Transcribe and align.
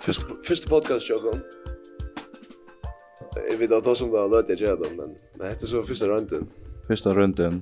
Første, 0.00 0.24
første 0.48 0.68
podcast 0.68 1.10
jag 1.10 1.18
Jeg 3.50 3.58
vet 3.60 3.72
at 3.72 3.84
det 3.84 3.96
som 3.98 4.08
det 4.10 4.20
har 4.20 4.30
løtt 4.32 4.48
jeg 4.48 4.62
gjør 4.62 4.78
det, 4.80 4.88
men 4.96 5.12
det 5.38 5.50
heter 5.52 5.66
så 5.66 5.82
första 5.84 6.08
röntgen. 6.08 6.48
Första 6.86 7.12
röntgen. 7.14 7.60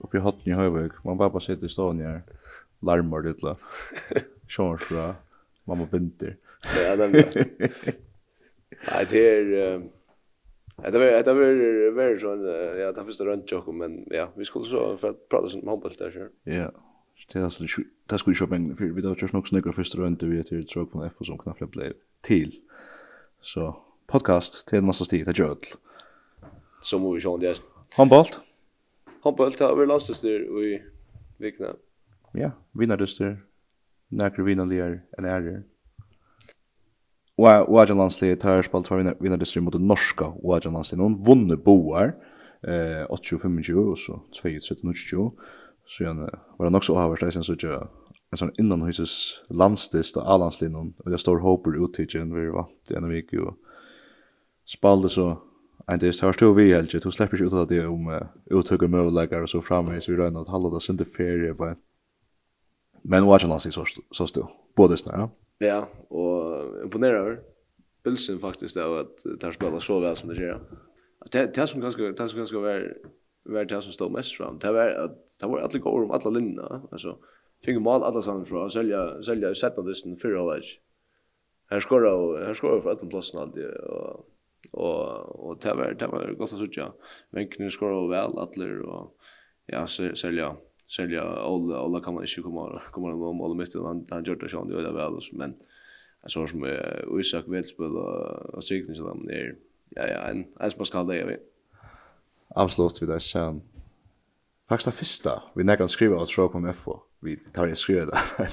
Uppe 0.00 0.18
i 0.18 0.20
hatten 0.20 0.52
i 0.52 0.56
Höjvik. 0.56 0.92
Man 1.04 1.18
bara 1.18 1.30
bara 1.30 1.40
sitter 1.40 1.66
i 1.66 1.68
stan 1.68 2.00
här. 2.00 2.22
Larmar 2.82 3.22
det 3.22 3.42
la. 3.42 3.56
Sjons 4.48 4.82
fra. 4.82 5.14
Mamma 5.64 5.86
binder. 5.92 6.36
Ja, 6.84 6.96
den 6.96 7.12
där. 7.12 7.46
Nej, 8.90 9.06
det 9.10 9.28
är... 9.28 9.74
Um, 9.74 9.90
Det 10.82 10.98
var 10.98 11.22
det 11.22 11.34
var 11.34 11.90
väldigt 11.94 12.20
sån 12.20 12.44
ja, 12.80 12.92
det 12.92 13.04
första 13.04 13.24
röntgen 13.24 13.78
men 13.78 14.06
ja, 14.10 14.28
vi 14.36 14.44
skulle 14.44 14.64
så 14.64 14.96
för 14.96 15.10
att 15.10 15.28
prata 15.28 15.48
sånt 15.48 15.62
om 15.62 15.68
handboll 15.68 15.92
där 15.98 16.10
så. 16.10 16.50
Ja, 16.50 16.70
det 17.32 17.38
är 17.38 17.44
alltså 17.44 17.64
det 18.06 18.18
skulle 18.18 18.34
ju 18.34 18.38
köpa 18.38 18.56
en 18.56 18.76
för 18.76 18.84
vi 18.84 19.02
då 19.02 19.16
just 19.18 19.32
nog 19.32 19.48
snäggra 19.48 19.72
första 19.72 19.98
runt 19.98 20.22
vi 20.22 20.44
till 20.44 20.60
drog 20.60 20.92
på 20.92 21.04
F 21.04 21.12
som 21.20 21.38
knappt 21.38 21.70
blev 21.70 21.92
till. 22.20 22.60
Så 23.40 23.82
podcast 24.06 24.66
till 24.66 24.84
nästa 24.84 25.04
steg 25.04 25.24
till 25.24 25.38
Jöll. 25.38 25.56
Så 26.82 26.98
må 26.98 27.12
vi 27.12 27.20
se 27.20 27.28
om 27.28 27.40
det 27.40 27.46
är 27.46 27.56
handbollt. 27.90 28.40
Handbollt 29.22 29.60
har 29.60 29.76
vi 29.76 29.86
landslagsstyr 29.86 30.40
i 30.40 30.82
vikna 31.36 31.66
Ja, 32.32 32.50
vinnardyster. 32.72 33.38
Näkra 34.08 34.44
vinnarligar 34.44 35.02
en 35.18 35.24
ärer. 35.24 35.62
Och 37.34 37.48
Ajan 37.80 37.96
landslaget 37.96 38.40
tar 38.40 38.62
spalt 38.62 38.88
för 38.88 39.22
vinnardyster 39.22 39.60
mot 39.60 39.74
norska 39.74 40.26
och 40.26 40.54
Ajan 40.54 40.72
landslaget. 40.72 41.02
Hon 41.02 41.24
vunner 41.24 41.56
boar. 41.56 42.14
Eh, 42.62 43.06
8-25 43.08 43.74
och 43.74 43.98
så 43.98 44.22
2-13-20. 44.42 45.32
Så 45.90 46.04
jag 46.04 46.14
var 46.58 46.70
det 46.70 46.76
också 46.76 46.92
över 46.92 47.02
avhørst, 47.02 47.32
sen 47.32 47.44
så 47.44 47.52
ikke, 47.52 47.86
en 48.32 48.38
sån 48.38 48.52
innan 48.58 48.82
huses 48.82 49.42
landstist 49.50 50.16
og 50.16 50.22
A-landslinjen, 50.26 50.94
och 50.98 51.12
jag 51.12 51.20
står 51.20 51.38
håper 51.38 52.00
igen 52.00 52.34
vi 52.34 52.46
var 52.48 52.68
det 52.88 52.96
en 52.96 53.08
vecka 53.08 53.42
och 53.42 53.56
spalde 54.64 55.08
så 55.08 55.36
en 55.88 55.98
det 55.98 56.20
har 56.20 56.32
stå 56.32 56.52
vi 56.52 56.74
helt 56.74 57.02
du 57.02 57.10
slipper 57.10 57.36
ikke 57.36 57.46
ut 57.46 57.52
av 57.52 57.66
det 57.68 57.86
om 57.86 58.06
uttøkker 58.50 58.86
möjligheter 58.86 59.42
och 59.42 59.50
så 59.50 59.62
framveis, 59.62 60.08
vi 60.08 60.16
røyner 60.16 60.40
at 60.40 60.72
det 60.72 60.82
sinte 60.82 61.04
ferie 61.04 61.54
på. 61.54 61.74
Men 63.02 63.24
watch 63.24 63.44
er 63.44 63.66
ikke 63.66 63.72
så 63.72 63.84
så 64.12 64.26
stå, 64.26 64.46
både 64.76 64.96
snä 64.96 65.12
ja? 65.12 65.28
Ja, 65.60 65.84
og 66.10 66.84
imponerar 66.84 67.38
Bilsen 68.04 68.38
faktisk 68.40 68.76
av 68.76 68.98
at 68.98 69.22
det 69.24 69.42
har 69.42 69.52
spelat 69.52 69.82
så 69.82 70.00
väl 70.00 70.16
som 70.16 70.28
det 70.28 70.36
gör. 70.36 70.60
Det 71.32 71.54
det 71.54 71.68
som 71.68 71.80
ganska 71.80 72.02
det 72.02 72.28
som 72.28 72.38
ganska 72.38 72.58
var 72.58 72.94
var 73.44 73.64
det 73.64 73.82
som 73.82 73.92
stod 73.92 74.12
mest 74.12 74.36
fram. 74.36 74.58
Det 74.58 74.72
var 74.72 74.88
at 74.88 75.10
det 75.40 75.48
var 75.48 75.60
alle 75.60 75.78
går 75.78 76.04
om 76.04 76.10
alle 76.10 76.38
linjerna 76.38 76.82
altså 76.92 77.16
fick 77.64 77.78
mål 77.80 78.02
alla 78.02 78.22
samman 78.22 78.46
från 78.46 78.70
sälja 78.70 79.22
sälja 79.22 79.54
sett 79.54 79.74
på 79.74 79.82
den 79.82 80.16
förra 80.16 80.42
lag. 80.42 80.62
Här 81.70 81.80
skorar 81.80 82.12
och 82.12 82.38
här 82.38 82.54
skorar 82.54 82.80
för 82.80 82.90
att 82.90 83.10
platsen 83.10 83.40
alltid 83.40 83.66
og 83.66 84.26
og 84.72 85.40
og 85.40 85.62
det 85.62 85.76
var 85.76 85.92
det 85.92 86.06
var 86.06 86.34
godt 86.38 86.52
att 86.52 86.58
söka. 86.58 86.92
Men 87.30 87.48
nu 87.58 87.70
skorar 87.70 88.08
vel 88.08 88.38
alle 88.38 88.82
og 88.86 89.12
ja 89.66 89.86
sälja 89.86 90.56
sälja 90.88 91.22
alla 91.22 91.78
alla 91.78 92.00
kan 92.00 92.14
man 92.14 92.24
inte 92.24 92.42
komma 92.42 92.80
komma 92.92 93.28
om 93.28 93.40
alla 93.40 93.54
mest 93.54 93.74
han 93.74 94.06
han 94.10 94.24
gjorde 94.24 94.48
så 94.48 94.64
det 94.64 94.74
var 94.74 94.92
väl 94.92 95.20
men 95.32 95.54
så 96.26 96.46
som 96.46 96.64
Isak 97.20 97.48
Welsbøl 97.48 97.96
og 97.96 98.62
Signes 98.62 99.00
og 99.00 99.08
dem 99.08 99.26
der 99.26 99.54
ja 99.96 100.06
ja 100.06 100.30
en 100.30 100.46
en 100.60 100.70
spaskal 100.70 101.06
där 101.06 101.14
jag 101.14 101.26
vet 101.26 101.50
absolutt 102.54 103.02
vi 103.02 103.06
där 103.06 103.18
sen. 103.18 103.62
Faktiskt 104.68 104.86
det 104.86 104.92
första 104.92 105.42
vi 105.54 105.64
när 105.64 105.76
kan 105.76 105.88
skriva 105.88 106.22
att 106.22 106.28
tro 106.28 106.48
på 106.48 106.58
mig 106.58 106.72
för 106.72 107.00
vi 107.20 107.36
tar 107.36 107.66
ju 107.66 107.76
skriva 107.76 108.06
det. 108.06 108.18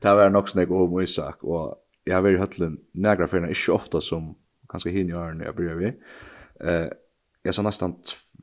det 0.00 0.14
var 0.14 0.30
nog 0.30 0.48
snägg 0.48 0.70
om 0.70 1.00
Isak 1.00 1.44
och 1.44 1.82
jag 2.04 2.14
har 2.14 2.22
varit 2.22 2.38
höllen 2.38 2.80
några 2.92 3.28
förna 3.28 3.48
inte 3.48 3.72
ofta 3.72 4.00
som 4.00 4.34
kanske 4.68 4.90
hinner 4.90 5.32
i 5.32 5.34
när 5.34 5.44
jag 5.44 5.56
börjar 5.56 5.74
vi. 5.74 5.86
Eh 6.60 6.88
jag 7.42 7.54
sa 7.54 7.62
nästan 7.62 7.94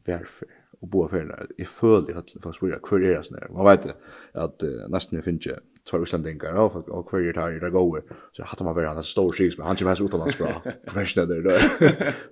varför 0.06 0.48
och 0.80 0.88
bo 0.88 1.08
förna 1.08 1.40
i 1.58 1.66
följde 1.66 2.14
höllen 2.14 2.42
fast 2.44 2.64
vi 2.64 2.72
är 2.72 2.80
kvar 2.80 3.00
är 3.00 3.24
det 3.32 3.54
Man 3.54 3.66
vet 3.66 3.86
att 4.32 4.64
nästan 4.90 5.24
finns 5.24 5.48
ju 5.48 5.56
två 5.90 6.04
Islandingar 6.04 6.54
och 6.54 6.90
och 6.90 7.10
query 7.10 7.34
tar 7.34 7.52
det 7.52 7.70
går. 7.70 8.04
Så 8.32 8.44
hade 8.44 8.64
man 8.64 8.76
varit 8.76 8.98
en 8.98 9.04
stor 9.04 9.32
skis 9.32 9.58
men 9.58 9.68
han 9.68 9.76
kommer 9.76 9.96
så 9.96 10.04
utomlands 10.04 10.38
bra 10.38 10.62
professionell 10.86 11.44
där. 11.44 11.62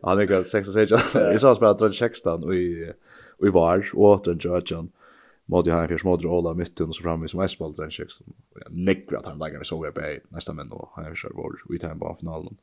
Han 0.01 0.19
är 0.19 0.23
grad 0.23 0.47
6 0.47 0.67
och 0.67 0.73
sex. 0.73 0.91
Jag 1.13 1.41
sa 1.41 1.55
bara 1.55 1.69
att 1.69 1.95
sextan 1.95 2.43
och 2.43 2.55
i 2.55 2.93
och 3.37 3.47
i 3.47 3.49
var 3.49 3.89
och 3.93 4.03
åter 4.03 4.37
Georgian. 4.39 4.91
Modi 5.45 5.69
har 5.71 5.87
fyrs 5.87 6.03
modra 6.03 6.29
Ola 6.29 6.53
mitt 6.53 6.79
och 6.79 6.95
så 6.95 7.03
framme 7.03 7.27
som 7.27 7.41
Esbald 7.41 7.77
den 7.77 7.91
sextan. 7.91 8.33
Nekra 8.69 9.17
att 9.19 9.25
han 9.25 9.39
lägger 9.39 9.63
så 9.63 9.87
uppe 9.87 10.19
nästa 10.29 10.53
men 10.53 10.69
då 10.69 10.89
han 10.95 11.05
är 11.05 11.15
kör 11.15 11.31
vår 11.35 11.61
vi 11.69 11.79
tar 11.79 11.89
en 11.89 11.99
på 11.99 12.15
finalen. 12.19 12.57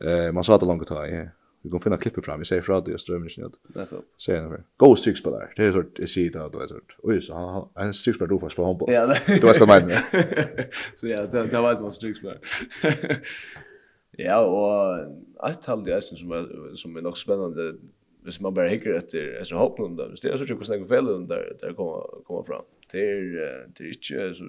Eh 0.00 0.32
man 0.32 0.44
sa 0.44 0.54
att 0.54 0.62
långt 0.62 0.88
tag 0.88 1.28
vi 1.66 1.70
kan 1.70 1.80
finna 1.80 1.96
klippet 1.96 2.24
fram, 2.24 2.38
vi 2.38 2.44
säger 2.44 2.62
från 2.62 2.84
det 2.84 2.90
just 2.90 3.06
drömmen. 3.06 3.28
Det 3.62 3.86
så. 3.86 4.02
Säger 4.26 4.42
han. 4.42 4.64
Go 4.76 4.96
six 4.96 5.22
på 5.22 5.30
där. 5.30 5.52
Det 5.56 5.64
är 5.64 5.72
sort 5.72 5.98
i 5.98 6.06
sida 6.06 6.48
då 6.48 6.60
är 6.60 6.66
sort. 6.66 6.96
Oj 7.02 7.22
så 7.22 7.34
han 7.34 7.68
han 7.74 7.94
six 7.94 8.18
på 8.18 8.26
då 8.26 8.38
fast 8.38 8.56
på 8.56 8.64
handboll. 8.64 8.92
Ja. 8.92 9.14
Det 9.26 9.44
var 9.44 9.52
så 9.52 9.66
men. 9.66 9.90
Så 10.96 11.08
ja, 11.08 11.26
det 11.26 11.46
det 11.46 11.60
var 11.60 11.72
ett 11.72 11.80
måste 11.80 12.06
six 12.06 12.20
på. 12.20 12.34
Ja, 14.18 14.38
och 14.40 15.50
ett 15.50 15.62
tal 15.62 15.84
det 15.84 15.92
är 15.92 16.00
som 16.00 16.32
är 16.32 16.74
som 16.74 16.96
är 16.96 17.02
nog 17.02 17.18
spännande. 17.18 17.74
Hvis 18.22 18.40
man 18.40 18.54
bara 18.54 18.68
hikker 18.68 18.94
etter 18.94 19.42
etter 19.42 19.56
hoppen 19.56 19.96
där. 19.96 20.14
Det 20.22 20.28
är 20.28 20.36
så 20.36 20.46
tjocka 20.46 20.64
snägg 20.64 20.88
fel, 20.88 21.28
där 21.28 21.56
där 21.60 21.72
kommer 21.72 22.24
komma 22.24 22.44
fram. 22.44 22.64
det 22.92 23.00
är 23.00 23.68
det 23.74 23.84
är 23.84 23.88
inte 23.88 24.34
så 24.34 24.44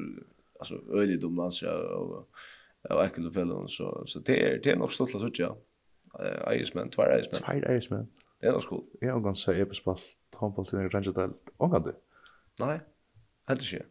alltså 0.59 0.75
öjlig 0.93 1.19
dominans 1.21 1.63
och 1.63 2.27
av 2.89 2.99
enkelte 2.99 3.31
fel, 3.31 3.47
så 3.67 4.03
så 4.05 4.19
det 4.19 4.51
är 4.51 4.59
det 4.63 4.71
är 4.71 4.75
nog 4.75 4.91
stolt 4.91 5.15
att 5.15 5.35
säga. 5.35 5.55
Eisman, 6.51 6.89
tvær 6.93 7.13
Eisman. 7.17 7.41
Tvær 7.41 7.69
Eisman. 7.73 8.07
Det 8.41 8.49
er 8.49 8.55
noe 8.55 8.61
skol. 8.61 8.83
Jeg 9.01 9.11
har 9.11 9.21
ganske 9.25 9.53
epispall, 9.61 10.01
håndball 10.37 10.65
til 10.65 10.79
en 10.79 10.89
rangetdelt. 10.93 11.53
Omgang 11.59 11.85
du? 11.85 11.93
Nei, 12.61 12.79
helt 13.49 13.65
ikke. 13.65 13.85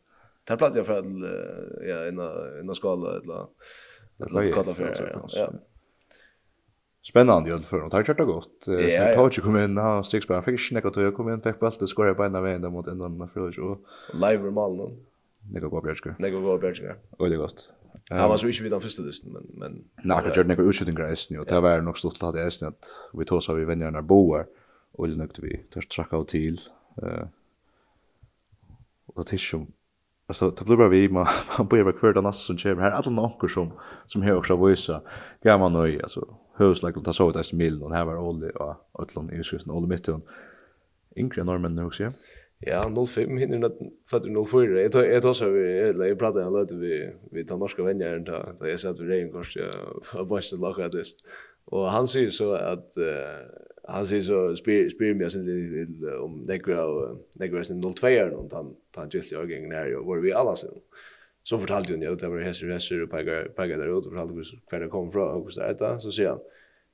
Det 0.47 0.59
platt 0.59 0.77
jeg 0.79 0.87
for 0.87 1.03
fra 1.03 1.87
ja, 1.87 2.05
inna 2.11 2.75
skala, 2.79 3.17
eller 3.21 4.53
kalla 4.55 4.75
for 4.75 5.37
Ja. 5.37 5.49
Spännande 7.07 7.51
ju 7.51 7.59
för 7.59 7.81
de 7.81 7.91
tar 7.91 8.03
kört 8.03 8.19
gott. 8.19 8.65
Så 8.65 8.71
tar 9.15 9.31
ju 9.31 9.43
kom 9.43 9.57
in 9.57 9.79
och 9.79 10.07
sticks 10.07 10.29
bara 10.29 10.43
fick 10.43 10.61
snäcka 10.61 10.91
till 10.91 11.13
kom 11.13 11.29
in 11.29 11.41
fick 11.41 11.61
bult 11.61 11.89
skora 11.89 12.15
på 12.15 12.25
ena 12.25 12.41
vägen 12.41 12.73
mot 12.73 12.87
ändan 12.87 13.13
annan 13.13 13.29
fråga 13.29 13.63
och 13.63 13.79
live 14.15 14.51
malen. 14.51 15.07
Nego 15.53 15.69
går 15.69 15.83
bjärska. 15.83 16.15
Nego 16.19 16.41
går 16.41 16.59
bjärska. 16.59 16.97
Och 17.11 17.31
det 17.31 17.37
gott. 17.37 17.71
Ja, 18.11 18.29
var 18.31 18.37
så 18.39 18.47
ikke 18.47 18.63
vi 18.63 18.71
den 18.71 18.83
første 18.83 19.03
listen, 19.03 19.33
men... 19.35 19.47
men 19.59 19.73
Nei, 20.05 20.17
akkurat 20.17 20.37
gjør 20.37 20.47
den 20.47 20.55
ikke 20.55 20.67
utskjøttinger 20.71 21.09
av 21.09 21.15
Esten, 21.17 21.41
og 21.43 21.49
det 21.51 21.63
var 21.63 21.81
nok 21.83 21.99
stått 21.99 22.21
til 22.21 22.29
at 22.29 22.39
Esten 22.47 22.69
at 22.69 22.91
vi 23.19 23.27
tog 23.27 23.43
seg 23.43 23.59
vi 23.59 23.67
venner 23.67 23.91
når 23.91 24.07
boer, 24.07 24.47
og 24.95 25.09
det 25.11 25.19
nøkte 25.19 25.43
vi 25.43 25.59
tørst 25.75 25.91
trakka 25.91 26.21
og 26.23 26.29
til. 26.31 26.61
Og 29.11 29.19
det 29.19 29.27
er 29.27 29.41
ikke 29.41 29.51
som... 29.51 29.67
Alltså 30.29 30.51
det 30.51 30.65
blir 30.67 30.77
bara 30.77 30.89
vi 30.89 31.09
man 31.17 31.27
man 31.59 31.69
börjar 31.69 31.93
kvar 31.93 32.13
den 32.13 32.25
nästa 32.25 32.47
som 32.47 32.57
kommer 32.57 32.83
här 32.83 32.91
alla 32.91 33.11
några 33.11 33.49
som 33.49 33.73
som 34.07 34.23
här 34.23 34.35
också 34.35 34.67
visa 34.67 35.03
gamla 35.43 35.69
nöj 35.69 36.03
alltså 36.03 36.37
hörs 36.55 36.83
like 36.83 37.01
ta 37.01 37.13
så 37.13 37.29
ut 37.29 37.35
där 37.35 37.43
smill 37.43 37.83
och 37.83 37.95
här 37.95 38.05
var 38.05 38.17
Olli 38.17 38.51
och 38.55 39.03
Ötlund 39.03 39.33
i 39.33 39.45
skriften 39.45 39.73
Olli 39.73 39.87
mitten. 39.87 40.23
Inkre 41.17 41.45
normen 41.45 41.75
nu 41.75 41.85
också. 41.85 42.13
Ja, 42.59 43.07
05 43.07 43.37
hinner 43.39 43.59
nåt 43.59 43.79
fötter 44.11 44.47
04. 44.47 44.83
Jag 44.83 44.93
tar 44.93 45.05
jag 45.05 45.23
tar 45.23 45.33
så 45.33 45.51
vi 45.51 45.79
eller 45.79 46.05
jag 46.05 46.19
pratar 46.19 46.41
jag 46.41 46.53
låter 46.53 46.77
vi 46.77 47.11
vi 47.31 47.45
tar 47.45 47.57
norska 47.57 47.83
vänner 47.83 48.19
där 48.19 48.55
där 48.61 48.67
jag 48.67 48.81
sa 48.81 48.91
att 48.91 49.01
vi 49.01 49.05
rein 49.05 49.33
kors 49.33 49.57
jag 49.57 49.73
har 50.05 50.25
bara 50.25 50.41
så 50.41 50.83
att 50.83 50.95
just. 50.95 51.19
Och 51.65 51.91
han 51.91 52.07
säger 52.07 52.31
så 52.31 52.53
att 52.53 52.95
uh, 52.99 53.05
han 53.89 54.07
säger 54.07 54.23
så 54.23 54.57
spyr 54.57 54.89
spyr 54.89 55.15
mig 55.15 55.31
sen 55.31 55.45
till 55.45 56.09
om 56.09 56.47
det 56.47 56.59
går 56.59 57.17
det 57.35 57.49
går 57.49 57.63
sen 57.63 57.95
02 57.95 58.07
är 58.07 58.31
någon 58.31 58.49
han 58.53 58.77
han 58.97 59.09
just 59.13 59.33
jag 59.33 59.51
gick 59.51 59.69
när 59.69 59.97
och 59.97 60.07
var 60.07 60.17
vi 60.17 60.33
alla 60.33 60.57
sen. 60.57 60.71
Så 61.43 61.59
fortalte 61.59 61.93
hon 61.93 62.03
ju 62.03 62.13
att 62.13 62.19
det 62.19 62.29
var 62.29 62.41
hässer 62.41 62.69
hässer 62.69 63.03
och 63.03 63.11
pega 63.11 63.45
pega 63.57 63.77
där 63.77 63.99
ut 63.99 64.07
och 64.07 64.13
fortalte 64.13 64.35
hur 64.35 64.61
kvar 64.69 64.81
det 64.81 64.89
kom 64.89 65.13
från 65.13 65.43
och 65.43 65.53
så 65.53 65.61
där 65.61 65.99
så 65.99 66.13
säger 66.13 66.29
han 66.29 66.41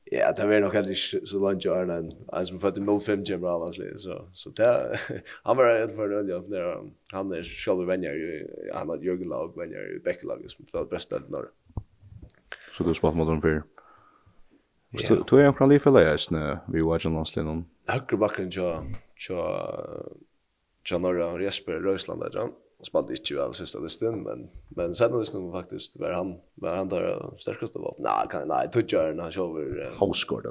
Ja, 0.04 0.32
det 0.32 0.46
var 0.46 0.60
nog 0.60 0.72
heller 0.72 0.88
inte 0.88 1.26
så 1.26 1.38
långt 1.38 1.64
jag 1.64 1.78
är 1.78 1.88
än. 1.88 2.12
Han 2.32 2.46
som 2.46 2.60
födde 2.60 3.00
05 3.00 3.22
general 3.25 3.62
alltså 3.62 3.82
så 3.99 4.28
så 4.32 4.50
det, 4.50 4.99
han 5.43 5.56
var 5.56 5.78
helt 5.78 5.94
för 5.96 6.10
öl 6.10 6.28
jag 6.28 6.49
när 6.50 6.81
han 7.12 7.32
är 7.32 7.43
själva 7.43 7.84
vänner 7.84 8.46
han 8.75 8.88
hade 8.88 9.02
Jürgen 9.02 9.28
Lag 9.28 9.56
vänner 9.56 9.96
i 9.96 9.99
Beckelag 9.99 10.50
som 10.50 10.66
spelade 10.66 10.90
bäst 10.90 11.12
allt 11.12 11.28
norr. 11.28 11.50
Så 12.76 12.84
du 12.84 12.94
spalt 12.94 13.16
mot 13.16 13.28
dem 13.28 13.43
för. 13.43 13.62
Så 14.99 15.14
du 15.14 15.40
är 15.40 15.44
en 15.44 15.54
från 15.54 15.69
Lifela 15.69 16.02
är 16.02 16.16
snö 16.16 16.58
vi 16.69 16.81
var 16.81 17.00
ju 17.05 17.10
någonstans 17.10 17.44
någon. 17.44 17.64
Högerbacken 17.87 18.50
jag 18.52 18.84
jag 19.28 19.76
jag 20.90 21.00
norra 21.00 21.43
Jesper 21.43 21.72
Rösland 21.72 22.20
där 22.20 22.48
och 22.82 22.87
spelade 22.87 23.12
inte 23.12 23.34
väl 23.34 23.55
sista 23.55 23.79
listan 23.79 24.23
men 24.23 24.49
men 24.69 24.94
sen 24.94 25.11
när 25.11 25.46
det 25.46 25.52
faktiskt 25.52 26.00
var 26.00 26.11
han 26.11 26.40
var 26.55 26.76
han 26.76 26.88
där 26.88 27.31
starkaste 27.38 27.79
var. 27.79 27.94
Nej, 27.99 28.26
kan 28.31 28.49
nej, 28.49 28.70
Tudjörn 28.70 29.19
han 29.19 29.32
kör 29.32 29.50
över 29.50 29.62
eller? 29.62 29.90
Housecord, 29.99 30.46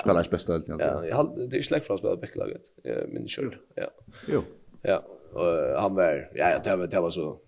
Spelar 0.00 0.26
i 0.26 0.30
bästa 0.30 0.54
alltid. 0.54 0.74
Ja, 0.78 1.06
jag 1.06 1.16
hade 1.16 1.46
det 1.46 1.58
är 1.58 1.62
släck 1.62 1.86
för 1.86 1.94
att 1.94 2.00
spela 2.00 2.16
backlaget. 2.16 2.62
Min 3.08 3.28
skuld. 3.28 3.54
Ja. 3.74 3.90
Jo. 4.28 4.42
Ja, 4.82 5.02
och 5.32 5.80
han 5.80 5.94
var 5.94 6.30
ja, 6.34 6.50
jag 6.50 6.64
tänkte 6.64 6.86
det 6.86 7.00
var 7.00 7.10
så 7.10 7.38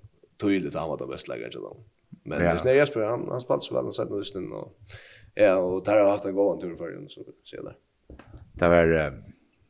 tydligt 0.40 0.74
han 0.74 0.88
var 0.88 0.98
den 0.98 1.08
bästa 1.08 1.32
lägaren 1.32 1.52
då. 1.54 1.76
Men 2.24 2.38
det 2.38 2.70
är 2.70 2.74
Jesper 2.74 3.00
han 3.00 3.28
han 3.30 3.40
spelade 3.40 3.62
så 3.62 3.74
väl 3.74 3.84
han 3.84 4.10
när 4.10 4.48
det 4.48 4.56
och 4.56 4.78
ja, 5.34 5.56
och 5.56 5.84
där 5.84 5.96
har 5.96 6.10
haft 6.10 6.24
en 6.24 6.34
god 6.34 6.60
tur 6.60 6.76
för 6.76 6.92
honom 6.92 7.08
så 7.08 7.24
ser 7.50 7.62
där. 7.62 7.76
Det 8.52 8.68
var 8.68 9.22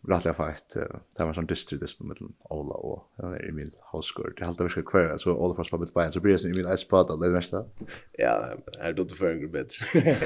rättliga 0.09 0.35
fight 0.35 0.75
det 1.17 1.25
var 1.25 1.33
sån 1.33 1.47
dystri 1.47 1.79
dystri 1.79 2.07
med 2.07 2.17
Ola 2.51 2.75
och 2.75 3.11
Emil 3.49 3.71
Hausgård 3.93 4.35
det 4.39 4.45
halta 4.45 4.65
verkar 4.65 4.83
kvar 4.83 5.17
så 5.17 5.33
Ola 5.33 5.55
fast 5.55 5.71
på 5.71 5.79
mitt 5.79 5.95
bein 5.95 6.13
så 6.13 6.21
blir 6.21 6.39
det 6.39 6.49
Emil 6.51 6.67
Icepod 6.75 7.21
det 7.21 7.31
nästa 7.31 7.65
ja 8.19 8.57
är 8.79 8.93
då 8.93 9.07
för 9.09 9.31
en 9.31 9.41
grupp 9.41 9.53
bättre 9.53 10.17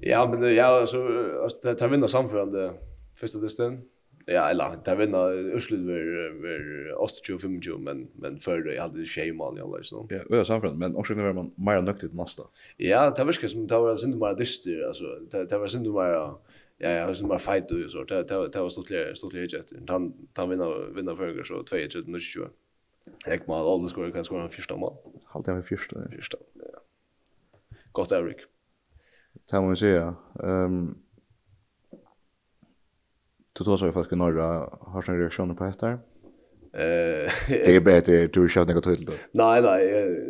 ja 0.00 0.28
men 0.30 0.54
ja 0.54 0.86
så 0.86 1.00
att 1.44 1.78
ta 1.78 1.88
vinna 1.88 2.08
samförande 2.08 2.72
första 3.14 3.38
dysten 3.38 3.82
ja 4.26 4.50
eller 4.50 4.76
ta 4.84 4.94
vinna 4.94 5.30
Urslut 5.32 5.80
ver 5.80 6.42
ver 6.42 6.94
28 6.96 7.14
25 7.22 7.84
men 7.84 8.08
men 8.14 8.40
för 8.40 8.60
det 8.60 8.80
hade 8.80 9.00
det 9.00 9.06
schema 9.06 9.46
all 9.46 9.58
jag 9.58 9.76
liksom 9.78 10.06
ja 10.10 10.22
vi 10.30 10.36
har 10.36 10.44
samförande 10.44 10.78
men 10.78 10.96
också 10.96 11.14
när 11.14 11.32
man 11.32 11.52
mer 11.56 11.82
nökt 11.82 12.12
nästa 12.12 12.42
ja 12.76 13.10
det 13.10 13.24
verkar 13.24 13.48
som 13.48 13.66
det 13.66 13.78
var 13.78 13.96
synd 13.96 14.18
bara 14.18 14.34
dyster 14.34 14.86
alltså 14.88 15.04
det 15.30 15.58
var 15.58 15.68
synd 15.68 15.92
bara 15.92 16.34
ja 16.80 16.90
ja 16.90 17.06
det 17.06 17.22
var 17.22 17.38
fight 17.38 17.70
och 17.70 17.90
så 17.90 18.04
det 18.04 18.22
det 18.24 18.60
var 18.60 18.68
stort 18.68 18.90
läge 18.90 19.16
stort 19.16 19.32
läge 19.32 19.56
jätte. 19.56 19.76
han 19.88 20.28
han 20.34 20.50
vinner 20.50 20.94
vinner 20.94 21.16
förgår 21.16 21.44
så 21.44 21.62
2-20 21.62 22.04
nu 22.06 22.20
20 22.20 22.48
Ek 23.26 23.46
mal 23.46 23.66
all 23.66 23.88
score 23.88 24.12
kan 24.12 24.24
skora 24.24 24.42
en 24.42 24.50
första 24.50 24.76
mål. 24.76 24.96
Halt 25.24 25.46
det 25.46 25.54
med 25.54 25.66
första. 25.66 26.08
Första. 26.10 26.38
Ja. 26.54 26.80
Gott 27.92 28.12
Erik. 28.12 28.36
Det 29.50 29.60
man 29.60 29.76
säga. 29.76 30.14
Ehm 30.42 30.94
Du 33.52 33.64
tar 33.64 33.76
så 33.76 33.92
faktiskt 33.92 34.18
några 34.18 34.44
har 34.80 35.02
sån 35.02 35.18
reaktioner 35.18 35.54
på 35.54 35.64
det 35.64 35.86
här. 35.86 35.98
Eh 36.72 37.32
det 37.48 37.76
är 37.76 37.80
bättre 37.80 38.26
du 38.26 38.48
kör 38.48 38.66
något 38.66 38.84
till 38.84 39.04
då. 39.04 39.12
Nej 39.32 39.62
nej, 39.62 39.84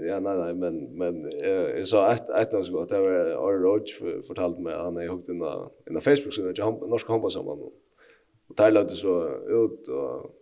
ja 0.08 0.20
nej 0.20 0.37
nej 0.38 0.54
men 0.54 0.98
men 0.98 1.14
eh 1.26 1.84
sa 1.84 2.12
ett 2.12 2.31
ett 2.31 2.52
något 2.52 2.70
gott 2.72 2.88
det 2.88 2.98
var 2.98 3.10
Ar 3.10 3.58
Roach 3.58 3.98
fortalt 4.26 4.58
mig 4.58 4.75
han 4.75 4.96
är 4.96 5.08
hukt 5.08 5.28
inna 5.28 5.69
inna 5.90 6.00
Facebook 6.00 6.34
sidan 6.34 6.54
jag 6.56 6.88
norska 6.88 7.12
handboll 7.12 7.31
samman. 7.31 7.58
Och 7.58 7.72
där 8.56 8.70
låter 8.70 8.94
så 8.94 9.28
ut 9.48 9.88
och 9.88 10.37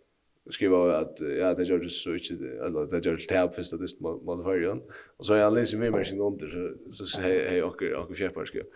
skriva 0.51 0.97
att 0.99 1.21
ja 1.21 1.55
det 1.55 1.65
gör 1.65 1.79
det 1.79 1.91
så 1.91 2.15
inte 2.15 2.35
eller 2.35 2.87
det 2.87 3.05
gör 3.07 3.17
det 3.17 3.35
tab 3.35 3.55
för 3.55 3.79
det 3.79 4.01
mot 4.01 4.23
mot 4.23 4.45
varian. 4.45 4.83
Och 5.17 5.27
så 5.27 5.35
jag 5.35 5.55
läser 5.55 5.79
mig 5.79 5.91
mer 5.91 6.05
sin 6.05 6.21
under 6.21 6.77
så 6.91 7.05
så 7.07 7.21
hej 7.21 7.49
hej 7.49 7.63
och 7.63 7.83
och 7.83 8.17
chefparskap 8.17 8.67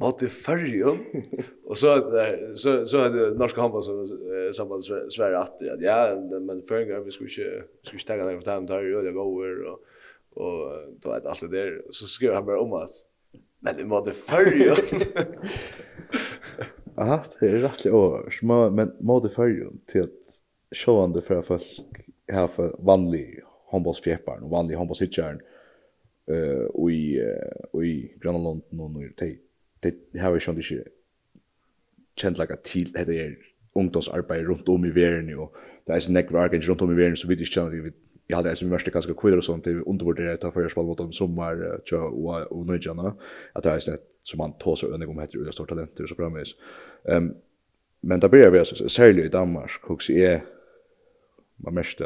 mot 0.00 0.32
Färjum 0.32 0.98
och 1.64 1.78
så 1.78 1.88
att 1.88 2.58
så 2.58 2.86
så 2.86 3.00
hade 3.00 3.30
norska 3.30 3.60
handboll 3.60 3.82
så 3.82 4.06
samband 4.52 4.84
Sverige 4.84 5.38
att 5.38 5.62
att 5.62 5.80
ja 5.80 6.20
men 6.40 6.62
Färjum 6.68 7.04
vi 7.04 7.10
skulle 7.10 7.30
inte 7.30 7.64
skulle 7.82 8.00
inte 8.00 8.16
ta 8.16 8.40
för 8.40 8.52
time 8.54 8.66
där 8.66 8.96
och 8.96 9.04
det 9.04 9.12
går 9.12 9.62
och 9.64 9.80
och 10.30 10.72
då 11.00 11.10
är 11.10 11.26
allt 11.26 11.40
det 11.40 11.48
där 11.48 11.82
så 11.90 12.06
skrev 12.06 12.34
han 12.34 12.46
bara 12.46 12.60
om 12.60 12.72
att 12.72 12.90
men 13.58 13.76
det 13.76 13.84
mot 13.84 14.08
Färjum 14.08 14.76
Aha, 16.96 17.22
det 17.40 17.46
är 17.46 17.50
rätt 17.50 17.86
år. 17.86 18.34
Men 18.42 18.74
men 18.74 18.92
mot 19.00 19.34
Färjum 19.34 19.80
till 19.86 20.02
att 20.02 20.42
showande 20.76 21.22
för 21.22 21.42
folk 21.42 21.62
här 22.32 22.46
för 22.46 22.76
vanlig 22.78 23.40
handbollsfjäpparen 23.70 24.42
och 24.42 24.50
vanlig 24.50 24.76
handbollsitcharen 24.76 25.40
eh 26.26 26.64
och 26.74 26.90
i 26.90 27.20
och 27.72 27.84
i 27.84 28.14
Grönland 28.20 28.62
någon 28.70 28.92
nu 28.92 29.12
till 29.16 29.38
det 29.80 30.18
har 30.18 30.34
ju 30.34 30.40
sjön 30.40 30.56
det 30.56 30.84
känt 32.16 32.38
lika 32.38 32.56
till 32.56 32.92
det 32.92 33.20
är 33.20 33.38
ungdomsarbete 33.74 34.42
runt 34.42 34.68
om 34.68 34.84
i 34.84 34.90
världen 34.90 35.38
och 35.38 35.54
det 35.86 35.92
är 35.92 36.00
snack 36.00 36.32
verk 36.32 36.64
runt 36.64 36.82
om 36.82 36.92
i 36.92 36.94
världen 36.94 37.16
så 37.16 37.28
vi 37.28 37.34
det 37.34 37.44
känner 37.44 37.70
vi 37.70 37.92
jag 38.26 38.36
hade 38.36 38.56
som 38.56 38.70
värsta 38.70 38.90
ganska 38.90 39.14
kvinnor 39.14 39.36
och 39.36 39.44
sånt 39.44 39.64
det 39.64 39.70
undervärderat 39.70 40.40
ta 40.40 40.50
för 40.50 40.68
spel 40.68 40.84
mot 40.84 40.98
dem 40.98 41.12
sommar 41.12 41.80
och 41.92 42.52
och 42.52 42.66
nöjarna 42.66 43.16
att 43.52 43.62
det 43.62 43.70
är 43.70 43.80
så 43.80 43.96
som 44.22 44.38
man 44.38 44.52
tar 44.52 44.74
så 44.74 44.94
önig 44.94 45.08
om 45.08 45.18
heter 45.18 45.38
det 45.38 45.52
stora 45.52 45.66
talenter 45.66 46.06
så 46.06 46.14
framis. 46.14 46.54
Ehm 47.04 47.34
men 48.02 48.20
där 48.20 48.28
börjar 48.28 48.50
vi 48.50 48.64
så 48.64 48.88
särskilt 48.88 49.26
i 49.26 49.28
Danmark 49.28 49.90
också 49.90 50.12
är 50.12 50.42
man 51.56 51.74
mest 51.74 52.00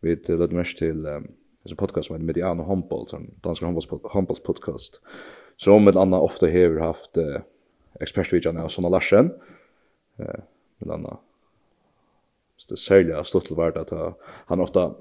vi 0.00 0.14
det 0.14 0.52
mest 0.52 0.78
till 0.78 1.06
alltså 1.06 1.76
podcast 1.76 2.10
med 2.10 2.20
Mediano 2.20 2.62
Humboldt 2.62 3.10
som 3.10 3.30
danska 3.42 3.66
Humboldt 3.66 4.02
Humboldt 4.12 4.42
podcast 4.42 5.00
som 5.56 5.84
med 5.84 5.96
andra 5.96 6.18
ofta 6.18 6.46
har 6.46 6.78
haft 6.78 7.16
eh, 7.16 7.40
expertvidjan 8.00 8.56
av 8.56 8.68
såna 8.68 8.88
Larsen. 8.88 9.30
Eh, 10.18 10.40
med 10.78 10.94
andra 10.94 11.16
så 12.56 12.74
det 12.74 12.76
sälja 12.76 13.24
stått 13.24 13.44
till 13.44 13.56
vart 13.56 13.76
att 13.76 14.16
han 14.46 14.60
ofta 14.60 14.94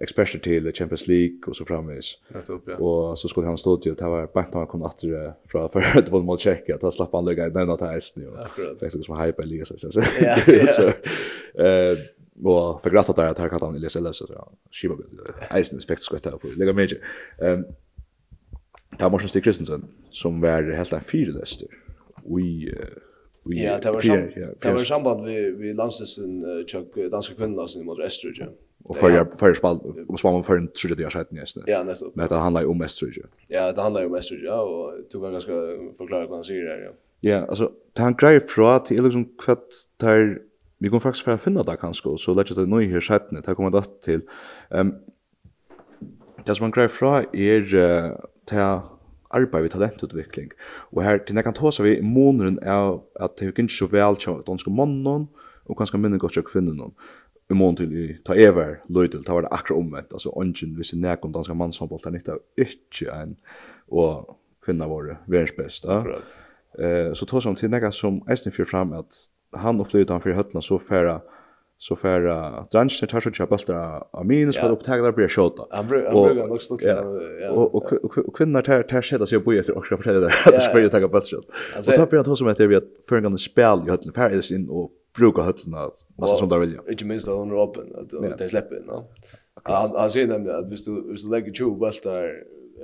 experter 0.00 0.38
till 0.38 0.72
Champions 0.72 1.06
League 1.06 1.38
och 1.46 1.56
så 1.56 1.64
framvis. 1.64 2.18
Rätt 2.28 2.50
upp 2.50 2.62
ja. 2.66 2.76
Och 2.76 3.18
så 3.18 3.28
skulle 3.28 3.46
han 3.46 3.58
stå 3.58 3.76
till 3.76 3.92
att 3.92 4.00
var 4.00 4.28
bänt 4.34 4.48
han 4.54 4.66
kom 4.66 4.82
åter 4.82 5.34
från 5.48 5.68
för 5.68 5.98
att 5.98 6.08
vara 6.08 6.22
mot 6.22 6.40
checka 6.40 6.78
att 6.82 6.94
släppa 6.94 7.16
han 7.16 7.24
lägga 7.24 7.50
den 7.50 7.70
att 7.70 7.80
hästen 7.80 8.36
Akkurat. 8.38 8.80
Det 8.80 8.86
är 8.86 9.02
som 9.02 9.20
hype 9.20 9.44
liga 9.44 9.64
så 9.64 9.78
sen. 9.78 9.92
Så 10.68 10.88
eh 11.62 11.98
och 12.44 12.82
för 12.82 12.90
gratta 12.90 13.12
där 13.12 13.26
att 13.26 13.38
han 13.38 13.50
kan 13.50 13.60
han 13.60 13.80
läsa 13.80 14.00
läsa 14.00 14.26
så. 14.26 14.52
Skiva. 14.70 14.94
Hästen 15.40 15.78
är 15.78 15.86
faktiskt 15.86 16.08
gott 16.08 16.40
på. 16.40 16.48
Lägga 16.56 16.72
mig. 16.72 17.00
Ehm 17.38 17.64
Det 19.00 19.04
var 19.04 19.10
Morsen 19.10 19.28
Stig 19.28 19.44
Kristensen 19.44 19.84
som 20.10 20.40
var 20.40 20.62
helt 20.76 20.92
en 20.92 21.00
fyrlester. 21.00 21.68
Vi 22.24 22.74
vi 23.44 23.64
Ja, 23.64 23.78
det 23.78 23.90
var 23.90 24.00
sam 24.00 24.18
ja, 24.36 24.46
det 24.62 24.72
var 24.72 24.78
samband 24.78 25.24
vi 25.24 25.50
vi 25.50 25.72
landslisten 25.72 26.44
tjock 26.66 26.96
danska 27.10 27.34
kvinnlandsen 27.34 27.84
mot 27.84 27.98
Österrike. 27.98 28.48
Och 28.84 28.96
för 28.96 29.24
för 29.36 29.54
spall 29.54 30.04
och 30.08 30.20
spall 30.20 30.42
för 30.42 30.56
en 30.56 30.68
tredje 30.68 31.04
dag 31.04 31.12
sedan 31.12 31.26
nästa. 31.30 31.60
Ja, 31.66 31.82
nästa. 31.82 32.06
Men 32.14 32.28
det 32.28 32.34
handlar 32.34 32.60
ju 32.60 32.66
om 32.66 32.82
Österrike. 32.82 33.20
Ja, 33.48 33.72
det 33.72 33.82
handlar 33.82 34.00
ju 34.00 34.06
om 34.06 34.14
Österrike 34.14 34.50
och 34.50 34.92
du 35.10 35.20
kan 35.20 35.32
ganska 35.32 35.52
förklara 35.98 36.26
vad 36.26 36.36
han 36.36 36.44
säger 36.44 36.64
där. 36.64 36.80
Ja, 36.80 36.90
ja 37.20 37.46
alltså 37.46 37.72
han 37.96 38.14
grejer 38.14 38.40
fra 38.40 38.78
till 38.78 39.04
liksom 39.04 39.24
kvart 39.24 39.68
där 39.96 40.42
vi 40.78 40.88
kommer 40.88 41.00
faktiskt 41.00 41.24
för 41.24 41.32
att 41.32 41.42
finna 41.42 41.62
där 41.62 41.76
kanske 41.76 42.18
så 42.18 42.34
lägger 42.34 42.54
det 42.54 42.66
nu 42.66 42.92
här 42.92 43.00
sedan. 43.00 43.42
Det 43.46 43.54
kommer 43.54 43.70
det 43.70 44.02
till. 44.02 44.20
Ehm 44.70 44.94
Det 46.44 46.54
som 46.54 46.64
han 46.64 46.70
greier 46.70 46.88
fra 46.88 47.24
er 47.32 47.64
ta 48.50 48.66
arbeid 49.30 49.62
ved 49.62 49.70
talentutvikling. 49.70 50.50
Og 50.92 51.04
her 51.04 51.22
til 51.22 51.38
nekkan 51.38 51.54
tåsa 51.54 51.82
vi 51.86 52.00
måneden 52.02 52.58
er 52.62 52.98
at 53.20 53.38
det 53.38 53.46
er 53.46 53.52
ikke 53.54 53.72
så 53.72 53.86
vel 53.86 54.18
til 54.18 54.42
danske 54.46 54.70
mannen 54.70 55.28
og 55.68 55.76
kanskje 55.78 55.98
minne 56.02 56.18
godt 56.18 56.32
til 56.38 56.42
kvinnen 56.42 56.92
i 57.50 57.54
måneden 57.54 57.76
til 57.76 57.96
i 57.98 58.16
ta 58.26 58.34
ever 58.34 58.76
løydel, 58.88 59.24
ta 59.24 59.34
var 59.34 59.46
det 59.46 59.50
akkurat 59.52 59.78
omvendt, 59.78 60.12
altså 60.12 60.30
ånden, 60.36 60.74
hvis 60.74 60.90
det 60.90 60.98
i 60.98 61.00
nekon 61.00 61.32
danske 61.32 61.54
mann 61.54 61.72
som 61.72 61.88
bolt, 61.88 62.04
han 62.04 62.14
ikke 62.14 62.38
ikke 62.56 63.10
en 63.10 63.36
og 63.90 64.36
kvinna 64.62 64.86
våre 64.86 65.16
verens 65.26 65.52
best. 65.56 65.84
Ja. 65.84 66.02
Right. 66.06 66.38
Eh, 66.78 67.14
så 67.14 67.26
tåsa 67.26 67.48
om 67.48 67.56
til 67.56 67.70
nekkan 67.70 67.92
som 67.92 68.22
eisen 68.30 68.52
fyrir 68.52 68.70
fram 68.70 68.92
at 68.92 69.18
han 69.54 69.80
opplevde 69.80 70.12
han 70.14 70.22
fyrir 70.22 70.38
høttena 70.38 70.62
så 70.62 70.78
færa 70.78 71.20
så 71.82 71.96
för 71.96 72.26
att 72.26 72.70
Dranchen 72.70 73.08
tar 73.08 73.20
så 73.20 73.30
chapel 73.30 73.58
där 73.66 74.02
av 74.10 74.26
minus 74.26 74.56
för 74.56 74.72
att 74.72 74.84
ta 74.84 74.96
det 74.96 75.12
blir 75.12 75.28
skjuta. 75.28 75.66
Han 75.70 75.88
brukar 75.88 76.46
nog 76.46 76.62
stå 76.62 76.76
och 77.50 77.92
och 78.28 78.36
kvinnor 78.36 78.62
tar 78.62 78.82
tar 78.82 79.02
sig 79.02 79.26
sig 79.26 79.40
på 79.40 79.52
efter 79.52 79.76
och 79.76 79.86
ska 79.86 79.96
fortsätta 79.96 80.20
där 80.20 80.28
att 80.46 80.64
ju 80.80 80.88
ta 80.88 81.08
på 81.08 81.16
skjut. 81.20 81.48
Och 81.76 81.84
tar 81.84 82.06
på 82.06 82.18
att 82.18 82.38
som 82.38 82.48
heter 82.48 82.66
vi 82.66 82.76
att 82.76 82.84
för 83.08 83.16
en 83.16 83.38
spel 83.38 83.78
i 83.86 83.90
höllen 83.90 84.12
för 84.14 84.20
in 84.52 84.68
och 84.68 84.90
brukar 85.18 85.42
höllen 85.42 85.90
nästan 86.18 86.38
som 86.38 86.48
där 86.48 86.58
vill 86.58 86.74
jag. 86.74 86.92
Inte 86.92 87.04
minst 87.04 87.28
under 87.28 87.56
öppen 87.64 87.86
att 87.94 88.38
det 88.38 88.48
släpper, 88.48 88.80
no. 88.86 89.04
Han 89.62 89.90
han 89.96 90.10
säger 90.10 90.26
nämligen 90.26 90.58
att 90.58 90.72
visst 90.72 90.84
du 90.84 91.12
visst 91.12 91.28
lägger 91.28 91.52
ju 91.52 91.70
bultar 91.70 92.24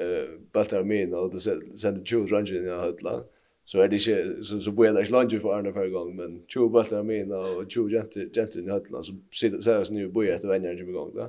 eh 0.00 0.28
bultar 0.52 0.82
min 0.84 1.14
och 1.14 1.30
du 1.32 1.40
sänder 1.40 2.02
ju 2.04 2.26
Dranchen 2.26 2.66
i 2.66 2.68
höllen 2.68 3.20
så 3.66 3.80
är 3.80 3.88
det 3.88 3.96
inte 3.96 4.44
så 4.44 4.60
så 4.60 4.70
borde 4.70 4.88
jag 4.88 5.10
lunch 5.10 5.42
för 5.42 5.58
andra 5.58 5.72
för 5.72 5.88
gång 5.88 6.16
men 6.16 6.42
tjuv 6.46 6.70
bultar 6.70 7.02
min 7.02 7.32
och 7.32 7.70
tjuv 7.70 7.92
jenter 7.92 8.28
jenter 8.32 8.60
i 8.60 8.70
höllan 8.70 9.04
så 9.04 9.12
sitter 9.32 9.60
så 9.60 9.72
här 9.72 9.84
nu 9.90 10.08
borde 10.08 10.26
jag 10.26 10.34
efter 10.34 10.48
vänner 10.48 10.80
igång 10.80 10.92
gång 10.92 11.14
va. 11.14 11.28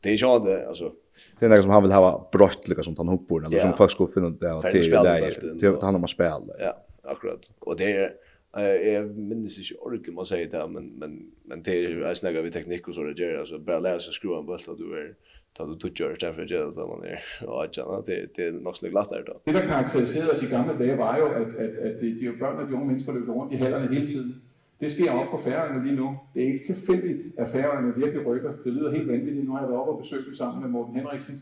Det 0.00 0.08
är 0.08 0.12
ju 0.12 0.44
det 0.44 0.68
alltså 0.68 0.92
det 1.38 1.46
är 1.46 1.50
något 1.50 1.58
som 1.58 1.70
han 1.70 1.82
vill 1.82 1.92
ha 1.92 2.28
brott 2.32 2.68
lika 2.68 2.82
som 2.82 2.94
han 2.96 3.08
hoppar 3.08 3.46
eller 3.46 3.60
som 3.60 3.76
folk 3.76 3.90
skulle 3.90 4.12
finna 4.12 4.30
det 4.30 4.52
och 4.52 4.70
till 4.70 4.90
där 4.90 5.58
till 5.58 5.76
han 5.80 5.94
har 5.94 6.06
spel. 6.06 6.42
Ja, 6.58 6.84
akkurat. 7.02 7.50
Och 7.58 7.76
det 7.76 7.92
är 7.92 8.14
jag 8.62 9.16
minns 9.16 9.58
inte 9.58 9.80
ordentligt 9.80 10.14
man 10.14 10.26
säger 10.26 10.48
det 10.48 10.68
men 10.68 10.98
men 10.98 11.30
men 11.44 11.62
det 11.62 11.84
är 11.84 11.98
jag 11.98 12.16
snäggar 12.16 12.42
vi 12.42 12.50
teknik 12.50 12.88
och 12.88 12.94
så 12.94 13.02
det 13.02 13.22
gör 13.22 13.38
alltså 13.38 13.58
bara 13.58 13.78
lära 13.78 14.00
sig 14.00 14.12
skruva 14.12 14.38
en 14.38 14.46
boll 14.46 14.60
att 14.68 14.78
du 14.78 14.98
är 14.98 15.14
ta 15.52 15.66
du 15.66 15.74
tog 15.74 16.00
gör 16.00 16.16
det 16.20 16.34
för 16.34 16.44
det 16.44 16.74
då 16.74 16.86
man 16.86 17.04
är 17.04 17.20
ja 17.40 17.66
jag 17.72 18.04
det 18.06 18.28
det 18.36 18.44
är 18.46 18.52
nog 18.52 18.76
snäggt 18.76 18.94
lättare 18.94 19.22
då. 19.22 19.40
Det 19.44 19.52
der 19.52 19.66
karakteriserede 19.66 20.32
oss 20.32 20.42
i 20.42 20.46
gamle 20.46 20.72
dage 20.78 20.96
var 20.98 21.18
jo 21.18 21.26
at, 21.26 21.54
at, 21.64 21.70
at 21.86 22.00
det 22.00 22.20
de 22.20 22.32
børn 22.40 22.56
og 22.58 22.68
de 22.68 22.74
unge 22.74 22.86
mennesker 22.86 23.12
løb 23.12 23.28
rundt 23.28 23.52
i 23.52 23.56
hallerne 23.56 23.94
hele 23.94 24.06
tiden. 24.06 24.42
Det 24.80 24.90
sker 24.90 25.10
op 25.12 25.30
på 25.30 25.38
færøerne 25.38 25.84
lige 25.84 25.96
nu. 25.96 26.18
Det 26.34 26.42
er 26.42 26.46
ikke 26.46 26.64
tilfældigt, 26.64 27.22
at 27.38 27.48
færøerne 27.48 27.94
virkelig 27.96 28.26
rykker. 28.26 28.52
Det 28.64 28.72
lyder 28.72 28.90
helt 28.90 29.08
vanvittigt. 29.08 29.46
Nu 29.46 29.52
har 29.52 29.60
jeg 29.60 29.68
været 29.68 29.80
oppe 29.80 29.92
og 29.92 29.98
besøgt 29.98 30.26
dem 30.26 30.34
sammen 30.34 30.62
med 30.62 30.70
Morten 30.70 30.94
Henriksen. 30.94 31.34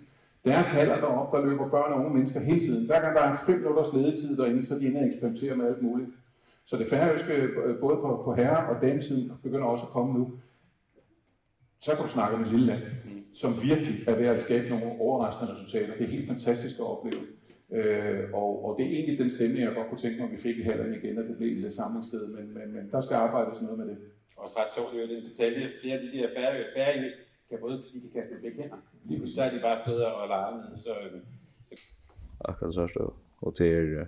Deres 0.44 0.66
haller 0.66 0.96
deroppe, 1.00 1.37
der 1.37 1.44
løber 1.44 1.68
børn 1.68 1.92
og 1.92 1.99
unge 1.99 2.14
mennesker 2.14 2.40
hele 2.40 2.61
tiden. 2.61 2.87
Hver 2.87 3.00
gang 3.00 3.16
der 3.16 3.23
er 3.23 3.37
fem 3.46 3.58
minutters 3.58 3.92
ledetid 3.92 4.37
derinde, 4.37 4.64
så 4.66 4.78
de 4.78 4.87
ender 4.87 5.06
eksperimenterer 5.06 5.56
med 5.56 5.66
alt 5.66 5.82
muligt. 5.82 6.08
Så 6.66 6.76
det 6.76 6.87
færøske, 6.87 7.32
både 7.80 7.96
på, 7.96 8.23
på 8.25 8.35
herre- 8.35 8.68
og 8.68 8.82
damesiden, 8.82 9.32
begynder 9.42 9.66
også 9.66 9.85
at 9.87 9.92
komme 9.92 10.18
nu. 10.18 10.32
Så 11.80 11.90
kan 11.94 12.04
du 12.04 12.11
snakke 12.11 12.37
om 12.37 12.42
et 12.42 12.50
lille 12.50 12.66
land, 12.66 12.82
som 13.35 13.62
virkelig 13.62 14.08
er 14.08 14.16
ved 14.16 14.26
at 14.26 14.40
skabe 14.40 14.68
nogle 14.68 15.00
overraskende 15.00 15.52
resultater. 15.52 15.94
Det 15.94 16.04
er 16.04 16.11
helt 16.16 16.28
fantastisk 16.28 16.75
at 16.78 16.87
opleve. 16.87 17.23
Øh, 17.73 18.32
og, 18.32 18.64
og 18.64 18.78
det 18.78 18.87
er 18.87 18.90
egentlig 18.90 19.18
den 19.18 19.30
stemning, 19.30 19.61
jeg 19.64 19.75
godt 19.75 19.88
kunne 19.88 19.99
tænke 19.99 20.18
mig, 20.18 20.26
at 20.26 20.32
vi 20.32 20.37
fik 20.37 20.58
i 20.58 20.62
halvdelen 20.62 20.94
igen, 20.94 21.18
og 21.18 21.25
det 21.25 21.37
blev 21.37 21.56
lidt 21.56 21.75
samlingssted, 21.75 22.26
men, 22.37 22.54
men, 22.54 22.73
men 22.73 22.90
der 22.90 23.00
skal 23.00 23.14
arbejdes 23.14 23.62
noget 23.62 23.78
med 23.78 23.87
det. 23.87 23.99
Og 24.37 24.49
så 24.49 24.56
er 24.58 24.64
det 24.64 24.73
sjovt, 24.75 24.92
det 24.92 25.00
er 25.02 25.16
en 25.16 25.30
detalje. 25.30 25.70
Flere 25.82 25.96
af 25.99 26.02
de 26.04 26.18
der 26.18 26.28
færre, 26.37 26.64
færre 26.76 27.11
kan 27.49 27.58
både 27.61 27.76
de 27.76 28.00
kan 28.00 28.11
kaste 28.14 28.35
med 28.35 28.42
begge 28.42 28.62
hænder. 28.62 28.76
Lige 29.04 29.18
pludselig 29.20 29.42
er 29.42 29.50
de 29.50 29.61
bare 29.62 29.78
stået 29.78 30.04
og 30.06 30.28
leger 30.28 30.56
med, 30.56 30.78
så... 30.85 30.92
så... 31.68 31.75
Akkurat 32.40 32.75
så 32.75 32.82
er 32.82 32.87
det. 32.87 33.12
Og 33.42 33.54
det 33.58 33.68
er 33.73 34.04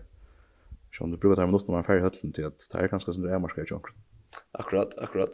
Så 0.92 1.04
om 1.04 1.11
du 1.11 1.16
brukar 1.16 1.37
det 1.37 1.42
här 1.42 1.52
når 1.52 1.73
man 1.73 1.85
färg 1.85 2.00
hötlen 2.00 2.33
till 2.33 2.47
att 2.47 2.59
det 2.71 2.78
här 2.78 2.85
är 2.85 2.88
ganska 2.88 3.12
som 3.12 3.23
du 3.23 3.30
är 3.30 3.38
marskar 3.38 3.62
i. 3.62 3.66
Akkurat, 4.52 4.99
akkurat. 4.99 5.30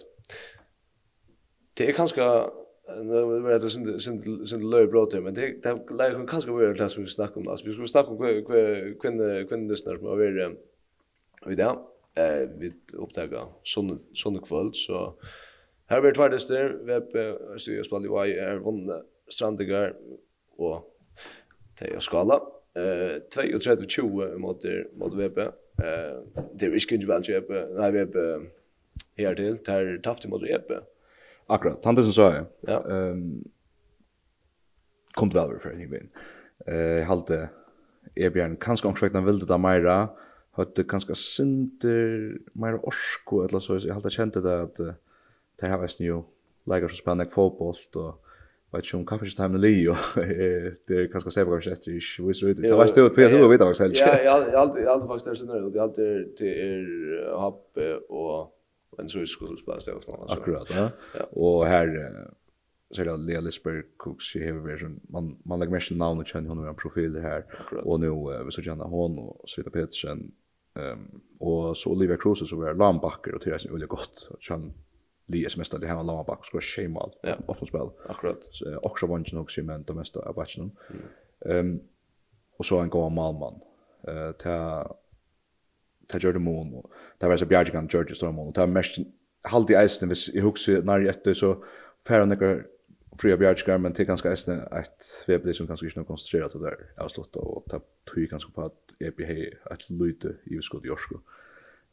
Det 1.75 1.88
är 1.88 1.92
ganska, 1.92 2.50
nu 2.88 3.40
vet 3.40 3.62
jag 3.62 3.73
synd 3.73 4.02
synd 4.02 4.49
synd 4.49 4.70
löj 4.70 4.87
bra 4.87 5.06
till 5.06 5.20
men 5.20 5.34
det 5.34 5.62
det 5.62 5.90
lägger 5.90 6.16
hon 6.16 6.26
kanske 6.26 6.50
vara 6.50 6.88
som 6.88 7.02
vi 7.02 7.08
snackar 7.08 7.40
om 7.40 7.49
alltså 7.49 7.66
vi 7.66 7.73
skulle 7.73 7.88
snacka 7.88 8.08
om 8.08 8.18
kvinn 9.00 9.46
kvinn 9.49 9.68
lyssnar 9.68 9.96
som 9.96 10.06
över 10.06 10.56
vi 11.46 11.54
där 11.54 11.76
eh 12.14 12.49
vi 12.58 12.73
upptäcka 12.92 13.46
sån 13.62 14.00
sån 14.14 14.40
kväll 14.40 14.70
så 14.75 15.14
här 15.87 16.00
blir 16.00 16.12
två 16.12 16.28
dyster 16.28 16.78
webb 16.84 17.08
studios 17.58 17.88
på 17.88 18.26
i 18.26 18.38
är 18.38 18.56
vunna 18.56 19.02
strandigar 19.28 19.96
och 20.56 20.96
det 21.78 21.87
är 21.87 22.00
skala 22.00 22.40
eh 22.74 23.20
32-20 23.34 24.38
mot 24.38 24.64
mot 24.96 25.14
VP. 25.14 25.40
Eh 25.40 25.50
det 26.54 26.66
är 26.66 26.92
inte 26.92 27.06
väl 27.06 27.22
VP. 27.22 27.66
Nej 27.78 27.90
VP 27.92 28.18
här 29.16 29.34
till 29.34 29.58
tar 29.58 30.00
tappt 30.02 30.26
mot 30.26 30.42
VP. 30.42 30.74
Akkurat. 31.46 31.82
Tante 31.82 32.02
som 32.02 32.12
sa 32.12 32.34
jag. 32.34 32.46
Ja. 32.60 32.84
um, 32.86 33.44
kom 35.14 35.28
det 35.28 35.48
väl 35.48 35.58
för 35.58 35.70
en 35.70 35.90
vinn. 35.90 36.08
Eh 36.66 37.06
halte 37.06 37.48
Ebjørn 38.16 38.56
kanskje 38.56 38.88
omsøkte 38.88 39.18
han 39.18 39.26
ville 39.26 39.46
det 39.46 39.58
meira, 39.58 40.10
høytte 40.58 40.84
kanskje 40.86 41.16
sinter 41.18 42.36
meira 42.54 42.78
orsko, 42.86 43.42
eller 43.46 43.62
så, 43.64 43.78
jeg 43.80 43.94
halte 43.94 44.12
kjente 44.14 44.42
det 44.44 44.54
at 44.68 44.76
det 45.60 45.70
her 45.70 45.80
var 45.80 45.90
jo 45.98 46.20
leikar 46.70 46.92
som 46.92 47.00
spenner 47.00 47.30
fotbollt, 47.32 47.96
og 47.96 48.20
vet 48.74 48.84
ikke 48.86 48.98
om 48.98 49.06
kaffe 49.06 49.28
ikke 49.28 49.38
timen 49.42 49.60
li, 49.60 49.74
og 49.88 49.96
det 50.88 50.98
er 51.00 51.06
kanskje 51.12 51.34
sepa 51.36 51.56
kanskje 51.56 51.76
etter 51.76 51.94
ikke 51.98 52.26
viser 52.28 52.50
ut. 52.50 52.62
Det 52.62 52.74
var 52.78 52.90
stod 52.90 53.10
på 53.14 53.26
at 53.26 53.36
du 53.36 53.48
vet 53.48 53.64
faktisk 53.64 53.86
helst. 53.86 54.02
Ja, 54.02 54.16
jeg 54.22 54.58
alltid 54.64 55.08
faktisk 55.08 55.30
er 55.30 55.40
sinner, 55.40 55.62
og 55.62 55.74
jeg 55.74 55.82
alltid 55.82 56.36
til 56.38 56.52
er 56.66 57.38
happe 57.38 57.88
og 58.08 58.54
en 59.00 59.08
så 59.08 59.26
skulle 59.26 59.58
spela 59.58 59.80
steg. 59.80 59.94
Akkurat, 60.28 60.70
ja. 60.70 60.88
Og 61.32 61.66
her, 61.68 61.90
så 62.90 63.00
är 63.02 63.04
det 63.04 63.16
Lea 63.16 63.40
Lisberg 63.40 63.84
Cooks 63.96 64.36
i 64.36 64.44
Heverversion. 64.44 65.00
Man, 65.08 65.36
man 65.44 65.58
lägger 65.58 65.72
mest 65.72 65.90
namn 65.90 66.20
och 66.20 66.26
känner 66.26 66.48
honom 66.48 66.64
i 66.64 66.68
en 66.68 66.74
profil 66.74 67.16
här. 67.16 67.44
Och 67.84 68.00
nu 68.00 68.10
vi 68.44 68.50
så 68.50 68.62
känner 68.62 68.84
hon 68.84 69.18
och 69.18 69.48
Svita 69.48 69.70
Petersen. 69.70 70.32
Um, 70.74 71.20
och 71.38 71.76
så 71.76 71.90
Olivia 71.90 72.16
Kruse 72.16 72.46
så 72.46 72.56
var 72.56 72.74
Lambacker 72.74 73.34
och 73.34 73.42
Therese 73.42 73.66
Ulle 73.66 73.86
Gott. 73.86 74.28
Och 74.30 74.42
känner 74.42 74.70
li 75.26 75.44
sms 75.44 75.68
det 75.68 75.86
här 75.86 76.04
långa 76.04 76.22
back 76.22 76.46
ska 76.46 76.60
schemal 76.60 77.12
ja. 77.22 77.38
öppna 77.48 77.66
spel 77.66 77.90
akkurat 78.08 78.38
så 78.50 78.78
också 78.78 79.06
vann 79.06 79.24
också 79.32 79.62
men 79.62 79.82
det 79.82 79.94
mesta 79.94 80.20
av 80.20 80.36
matchen 80.36 80.70
ehm 81.46 81.80
och 82.56 82.66
så 82.66 82.78
en 82.78 82.88
går 82.88 83.10
Malman 83.10 83.60
eh 84.08 84.32
ta 84.32 84.96
ta 86.08 86.18
Jordan 86.18 86.42
Moon 86.42 86.74
och 86.74 86.90
där 87.18 87.28
var 87.28 87.36
så 87.36 87.46
Bjarke 87.46 87.70
kan 87.70 87.88
George 87.92 88.14
Storm 88.14 88.38
och 88.38 88.54
ta 88.54 88.66
mest 88.66 88.98
halt 89.42 89.70
i 89.70 89.74
isen 89.74 90.08
vis 90.08 90.28
i 90.28 90.40
huxi 90.40 90.80
när 90.82 91.08
efter 91.08 91.34
så 91.34 91.64
Ferran 92.06 92.28
några 92.28 92.62
fria 93.18 93.36
Bjarke 93.36 93.78
men 93.78 93.92
till 93.92 94.06
ganska 94.06 94.32
isen 94.32 94.60
ett 94.60 95.04
vebli 95.26 95.54
som 95.54 95.66
kanske 95.66 95.86
inte 95.86 96.04
koncentrerat 96.04 96.52
det 96.52 96.58
där 96.58 96.76
jag 96.96 97.10
stått 97.10 97.36
och 97.36 97.64
ta 97.68 97.80
tog 98.04 98.24
ganska 98.24 98.52
på 98.52 98.62
att 98.62 98.78
EPH 98.98 99.56
att 99.64 99.90
lute 99.90 100.36
i 100.44 100.62
skott 100.62 100.84
i 100.84 100.90
Orsko 100.90 101.18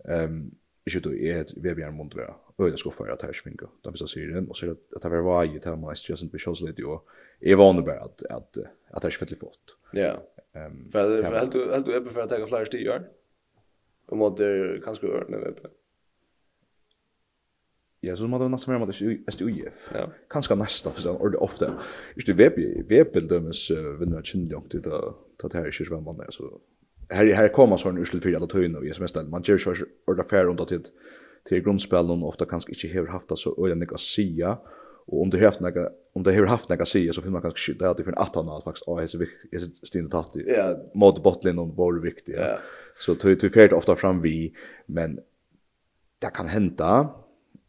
ehm 0.06 0.52
ikke 0.86 1.00
du 1.00 1.12
er 1.14 1.42
et 1.42 1.54
VBR 1.58 1.92
måtte 1.94 2.18
være 2.18 2.34
øyne 2.60 2.78
skuffer 2.78 3.12
at 3.14 3.22
her 3.22 3.34
svinga 3.34 3.70
da 3.86 3.92
vi 3.94 4.02
så 4.02 4.08
sier 4.10 4.34
den 4.34 4.50
og 4.50 4.58
så 4.58 4.72
at 4.72 5.04
det 5.04 5.12
var 5.12 5.28
vei 5.28 5.60
til 5.60 5.78
man 5.78 5.94
ikke 5.96 6.18
synes 6.18 6.32
blir 6.32 6.46
kjølslig 6.46 6.86
og 6.86 7.06
jeg 7.42 7.58
vanlig 7.58 7.86
bare 7.86 8.08
at 8.10 8.24
at 8.30 8.64
at 8.94 9.04
det 9.04 9.12
er 9.12 9.26
ikke 9.26 9.42
fått 9.46 9.76
ja 9.94 10.16
for 10.94 11.38
helt 11.38 11.54
du 11.54 11.60
helt 11.74 11.86
du 11.86 11.92
er 11.92 12.10
for 12.10 12.24
at 12.24 12.32
jeg 12.32 12.46
har 12.46 12.54
flere 12.54 12.72
stier 12.72 13.06
og 14.08 14.18
måtte 14.18 14.48
kanskje 14.86 15.14
ørne 15.20 15.46
vet 15.46 15.64
du 15.64 15.70
Ja, 18.02 18.16
så 18.16 18.26
måtte 18.28 18.48
nästan 18.50 18.74
mer 18.74 18.80
mot 18.82 18.96
STUF. 19.30 19.92
Ja. 19.94 20.08
Kanske 20.30 20.56
nästa 20.56 20.90
så 20.98 21.12
eller 21.26 21.44
ofta. 21.44 21.68
Just 22.16 22.28
det 22.28 22.34
VB 22.34 22.58
VB 22.90 23.20
dömes 23.30 23.70
vinner 24.00 24.22
chinjong 24.22 24.70
till 24.70 24.82
det 24.82 25.14
det 25.42 25.54
här 25.54 25.62
är 25.62 25.72
ju 25.80 25.86
svamman 25.86 26.18
där 26.18 26.32
så 26.32 26.62
här 27.12 27.34
här 27.34 27.48
kommer 27.48 27.78
sån 27.78 27.98
ursel 27.98 28.22
för 28.22 28.34
alla 28.34 28.48
tøyna 28.48 28.80
och 28.80 28.86
SMS 28.86 29.16
är 29.16 29.24
man 29.24 29.44
gör 29.46 29.58
så 29.58 29.74
orda 30.08 30.24
fair 30.24 30.46
runt 30.46 30.68
till 30.68 30.82
till 31.46 31.64
grundspelen 31.64 32.24
ofta 32.24 32.46
kanske 32.46 32.72
inte 32.72 33.00
har 33.00 33.08
haft 33.08 33.38
så 33.38 33.66
öliga 33.66 33.76
några 33.76 33.98
sia 33.98 34.58
och 35.06 35.22
om 35.22 35.30
det 35.30 35.38
har 35.38 35.46
haft 35.46 35.60
några 35.60 35.90
om 36.14 36.24
det 36.24 36.34
har 36.34 36.46
haft 36.46 36.70
några 36.70 36.86
sia 36.86 37.14
så 37.14 37.22
finner 37.22 37.32
man 37.32 37.42
kanske 37.42 37.74
det 37.74 37.90
att 37.90 37.98
det 37.98 38.04
för 38.04 38.12
en 38.12 38.18
att 38.18 38.36
han 38.36 38.50
att 38.50 38.64
faktiskt 38.64 38.88
är 38.88 39.08
så 39.08 39.18
viktigt 39.18 39.54
är 39.54 39.86
stin 39.86 40.10
tatt 40.10 40.32
ja. 40.34 40.78
mot 40.94 41.24
bottlen 41.24 41.60
och 41.60 41.76
var 41.76 41.94
viktigt 41.94 42.36
ja. 42.36 42.60
Så 43.00 43.16
tog 43.16 43.40
tøy 43.40 43.50
fair 43.50 43.74
ofta 43.74 43.96
fram 43.96 44.22
vi 44.22 44.54
men 44.86 45.20
det 46.20 46.32
kan 46.34 46.48
hända. 46.48 47.10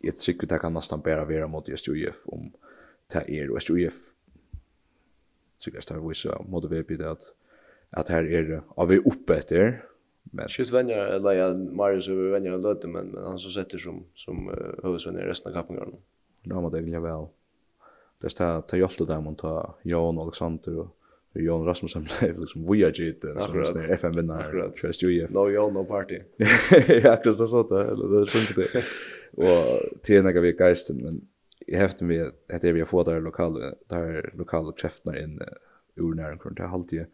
Ett 0.04 0.20
cykel 0.20 0.48
det 0.48 0.58
kan 0.58 0.74
nästan 0.74 1.00
bara 1.00 1.24
vara 1.24 1.46
mot 1.46 1.68
just 1.68 1.88
UF 1.88 2.16
om 2.26 2.52
det 3.12 3.38
är 3.38 3.50
och 3.50 3.70
UF 3.70 3.94
så 5.58 5.70
jag 5.74 5.82
står 5.82 6.08
visst 6.08 6.26
mot 6.48 6.70
det 6.70 6.86
blir 6.86 6.98
det 6.98 7.10
att 7.10 7.22
at 7.92 8.08
her 8.08 8.24
er 8.24 8.62
av 8.76 8.88
vi 8.88 8.98
oppe 8.98 9.36
etter. 9.36 9.82
Men 10.32 10.48
Sjus 10.48 10.72
vänner 10.72 11.12
eller 11.16 11.32
ja 11.32 11.54
Marius 11.54 12.08
över 12.08 12.30
vänner 12.30 12.58
löte 12.58 12.88
men 12.88 13.06
men 13.06 13.24
han 13.24 13.38
så 13.38 13.50
sätter 13.50 13.78
som 13.78 14.04
som 14.14 14.48
uh, 14.48 15.20
i 15.20 15.24
resten 15.26 15.52
av 15.52 15.56
kapingarna. 15.56 15.92
Det 16.44 16.54
har 16.54 16.62
man 16.62 16.72
det 16.72 16.78
egentligen 16.78 17.02
väl. 17.02 17.26
Det 18.20 18.30
står 18.30 18.60
ta 18.60 18.76
hjälpte 18.76 19.04
dem 19.04 19.26
att 19.26 19.38
ta 19.38 19.78
Jan 19.82 20.18
Alexander 20.18 20.78
och 20.78 20.96
Jon 21.34 21.64
Rasmussen 21.64 22.08
blev 22.20 22.40
liksom 22.40 22.62
we 22.62 22.84
are 22.84 22.92
jit 22.94 23.20
så 23.20 23.52
där 23.52 23.92
FM 23.92 24.16
vinnare 24.16 24.70
trust 24.70 25.02
you 25.02 25.28
no 25.30 25.50
Jon 25.50 25.74
no 25.74 25.84
party. 25.84 26.20
Ja, 27.02 27.12
akkurat 27.12 27.36
så 27.36 27.46
så 27.46 27.62
där 27.62 27.84
eller 27.84 28.20
det 28.20 28.26
sjönk 28.26 28.56
det. 28.56 28.84
Och 29.42 29.80
tjänar 30.06 30.40
vi 30.40 30.56
geisten 30.58 30.96
men 30.96 31.20
jag 31.66 31.78
häfte 31.78 32.04
mig 32.04 32.20
att 32.48 32.62
det 32.62 32.72
vi 32.72 32.80
har 32.80 32.86
fått 32.86 33.06
där 33.06 33.20
lokala 33.20 33.74
där 33.88 34.30
lokala 34.34 34.72
kräftarna 34.72 35.18
in 35.18 35.40
ur 35.96 36.14
nära 36.14 36.38
kring 36.38 36.54
det 36.54 36.62
halvtid. 36.62 37.06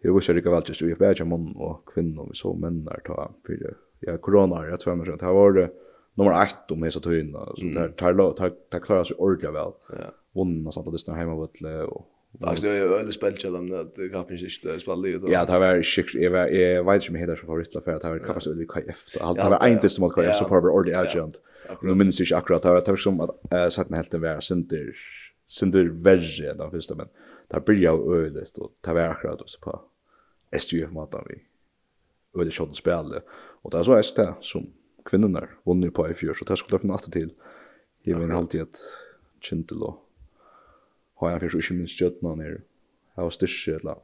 Jag 0.00 0.14
visste 0.14 0.32
det 0.32 0.50
väl 0.50 0.62
just 0.68 0.82
vi 0.82 0.90
är 0.90 0.96
bara 0.96 1.24
man 1.24 1.56
och 1.56 1.88
kvinnor 1.94 2.28
vi 2.30 2.34
så 2.34 2.54
män 2.54 2.84
där 2.84 3.00
ta 3.06 3.34
för 3.46 3.76
ja 4.00 4.18
corona 4.18 4.66
jag 4.66 4.80
tror 4.80 4.96
man 4.96 5.06
det 5.06 5.24
har 5.24 5.34
var 5.34 5.70
nummer 6.14 6.32
8 6.32 6.74
om 6.74 6.82
hesa 6.82 7.00
tøyen 7.00 7.32
så 7.32 7.64
där 7.74 7.88
tar 7.88 8.12
då 8.12 8.32
tar 8.32 8.50
tar 8.70 8.80
klara 8.80 9.04
sig 9.04 9.16
ordentligt 9.16 9.52
väl. 9.52 9.72
Ja. 9.88 10.14
Vunna 10.34 10.72
sånt 10.72 10.86
att 10.86 10.92
det 10.92 10.98
snär 10.98 11.14
hemma 11.14 11.34
vart 11.34 11.60
och 11.88 12.06
Alltså 12.40 12.66
det 12.66 12.76
är 12.76 12.98
spelt 13.00 13.14
spelkällan 13.14 13.72
om 13.72 13.80
att 13.80 13.94
kappen 13.94 14.10
kanske 14.10 14.34
inte 14.34 14.50
skulle 14.50 14.80
spela 14.80 15.08
i 15.08 15.32
Ja, 15.32 15.44
det 15.44 15.58
var 15.58 15.82
skick 15.82 16.14
jag 16.14 16.30
var 16.30 16.46
jag 16.46 16.84
vet 16.84 16.94
inte 16.94 17.08
om 17.10 17.14
heter 17.16 17.36
favorit 17.36 17.72
för 17.72 17.92
att 17.92 18.02
det 18.02 18.08
var 18.08 18.18
kanske 18.18 18.50
det 18.54 18.66
KF. 18.66 19.00
Allt 19.20 19.38
det 19.38 19.48
var 19.48 19.66
inte 19.68 19.88
som 19.88 20.04
att 20.04 20.12
KF 20.12 20.36
så 20.36 20.44
på 20.44 20.54
ordentligt 20.54 20.96
agent. 20.96 21.40
Nu 21.82 21.94
minns 21.94 22.20
jag 22.20 22.38
akkurat 22.38 22.62
det 22.62 22.70
var 22.90 22.96
som 22.96 23.20
att 23.20 23.72
sätta 23.72 23.94
helt 23.96 24.10
den 24.10 24.20
vara 24.20 24.40
center 24.40 24.94
center 25.48 25.84
värre 25.84 26.54
den 26.54 26.70
första 26.70 26.94
men 26.94 27.08
det 27.48 27.64
blir 27.64 27.88
av 27.88 28.14
ölet 28.14 28.58
och 28.58 28.72
det 28.80 28.92
var 28.94 29.00
akkurat 29.00 29.40
oss 29.40 29.60
på 29.60 29.80
SGF-matan 30.50 31.26
vi 31.28 31.42
ölet 32.40 32.52
tjockt 32.52 32.76
spel 32.76 33.20
och 33.62 33.70
det 33.70 33.78
är 33.78 33.82
så 33.82 33.92
är 33.92 34.16
det 34.16 34.34
som 34.40 34.72
kvinnorna 35.04 35.48
vunnit 35.64 35.94
på 35.94 36.08
i 36.08 36.14
fjör 36.14 36.34
så 36.34 36.44
det 36.44 36.56
skulle 36.56 36.74
jag 36.74 36.80
finna 36.80 36.94
alltid 36.94 37.12
till 37.12 37.32
i 38.02 38.14
min 38.14 38.30
halvtid 38.30 38.60
ett 38.60 38.78
kintel 39.40 39.82
och 39.82 40.04
har 41.14 41.30
jag 41.30 41.40
förstås 41.40 41.70
inte 41.70 41.74
minst 41.74 42.00
göttna 42.00 42.34
ner 42.34 42.62
jag 43.14 43.22
var 43.22 43.30
styrst 43.30 43.68
eller 43.68 43.96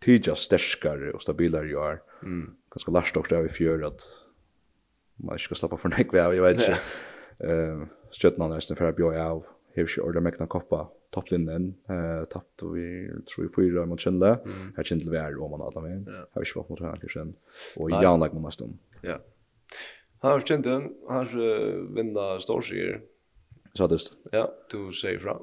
tidja 0.00 0.34
sterskare 0.34 1.12
och 1.12 1.22
stabilare 1.22 1.68
jag 1.68 1.92
är 1.92 2.02
mm. 2.22 2.54
ganska 2.70 2.90
lärst 2.92 3.16
också 3.16 3.34
där 3.34 3.46
i 3.46 3.48
fjör 3.48 3.82
att 3.82 4.02
man 5.16 5.38
ska 5.38 5.54
slappa 5.54 5.76
för 5.76 5.88
nekve 5.88 6.24
av, 6.24 6.34
jag 6.34 6.42
vet 6.42 6.60
inte. 6.60 6.78
Stjøtna 8.10 8.44
han 8.44 8.54
nästan 8.54 8.76
för 8.76 8.88
att 8.88 8.96
bjør 8.96 9.18
av, 9.20 9.44
hever 9.76 9.88
ikke 9.88 10.02
ordet 10.02 10.22
mekna 10.22 10.46
koppa 10.46 10.88
topplinjen 11.10 11.74
eh 11.88 12.24
tappt 12.24 12.62
vi 12.62 13.08
tror 13.08 13.42
vi 13.42 13.48
fyra 13.56 13.86
mot 13.86 14.00
Chenle. 14.00 14.38
Här 14.76 14.84
Chenle 14.84 15.10
var 15.10 15.42
om 15.42 15.50
man 15.50 15.62
alla 15.62 15.80
men. 15.80 16.06
Har 16.32 16.40
vi 16.40 16.46
svårt 16.46 16.68
mot 16.68 16.80
här 16.80 16.96
kanske. 16.96 17.26
Och 17.76 17.90
Jan 17.90 18.20
lag 18.20 18.34
mot 18.34 18.42
Maston. 18.42 18.78
Ja. 19.02 19.18
Han 20.20 20.32
Har 20.32 20.40
känt 20.40 20.64
den. 20.64 20.94
Han 21.08 21.16
har 21.16 21.94
vinna 21.94 22.40
storsier. 22.40 23.00
Så 23.74 23.86
det. 23.86 23.98
Ja, 24.32 24.54
du 24.70 24.92
säger 24.92 25.18
fram. 25.18 25.42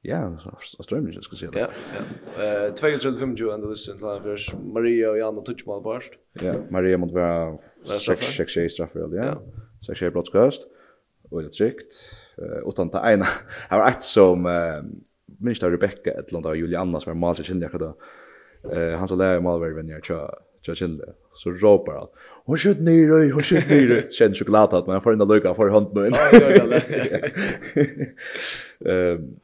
Ja, 0.00 0.38
så 0.60 0.82
strömmen 0.82 1.12
jag 1.12 1.24
ska 1.24 1.36
säga 1.36 1.50
det. 1.50 1.58
Ja, 1.58 1.70
ja. 2.38 2.66
Eh 2.66 2.74
235 2.74 3.50
and 3.50 3.62
the 3.62 3.68
listen 3.68 3.98
Lavers, 3.98 4.54
Maria 4.54 5.10
och 5.10 5.18
Jan 5.18 5.38
och 5.38 5.46
Tuchman 5.46 5.82
först. 5.82 6.12
Ja, 6.32 6.54
Maria 6.70 6.98
mot 6.98 7.12
vara 7.12 7.58
6 8.06 8.26
6 8.26 8.72
straffel, 8.72 9.12
ja. 9.12 9.42
6 9.86 10.00
brottskast 10.00 10.62
och 11.30 11.42
det 11.42 11.52
tryckt 11.52 11.92
eh 12.38 12.68
utan 12.68 12.90
ta 12.90 13.10
ena 13.10 13.26
har 13.68 13.88
ett 13.88 14.02
som 14.02 14.46
eh 14.46 14.82
minst 15.40 15.62
av 15.62 15.70
Rebecca 15.70 16.10
ett 16.10 16.32
land 16.32 16.46
av 16.46 16.56
Julianna 16.56 17.00
som 17.00 17.10
var 17.10 17.18
mal 17.18 17.36
kände 17.36 17.68
jag 17.72 17.80
då 17.80 17.96
eh 18.72 18.98
han 18.98 19.08
så 19.08 19.16
där 19.16 19.40
malvärven 19.40 19.88
jag 19.88 20.02
tror 20.02 20.30
jag 20.66 20.76
kände 20.76 21.14
så 21.34 21.50
ropar 21.50 21.92
han 21.92 22.08
hon 22.44 22.58
skjut 22.58 22.80
ner 22.80 23.08
dig 23.08 23.30
hon 23.30 23.42
skjut 23.42 23.68
ner 23.70 23.88
dig 23.88 24.08
känn 24.10 24.34
choklad 24.34 24.74
att 24.74 24.86
man 24.86 25.02
får 25.02 25.12
en 25.12 25.28
lucka 25.28 25.54
för 25.54 25.68
hand 25.68 25.94
nu 25.94 26.06
ehm 28.84 29.36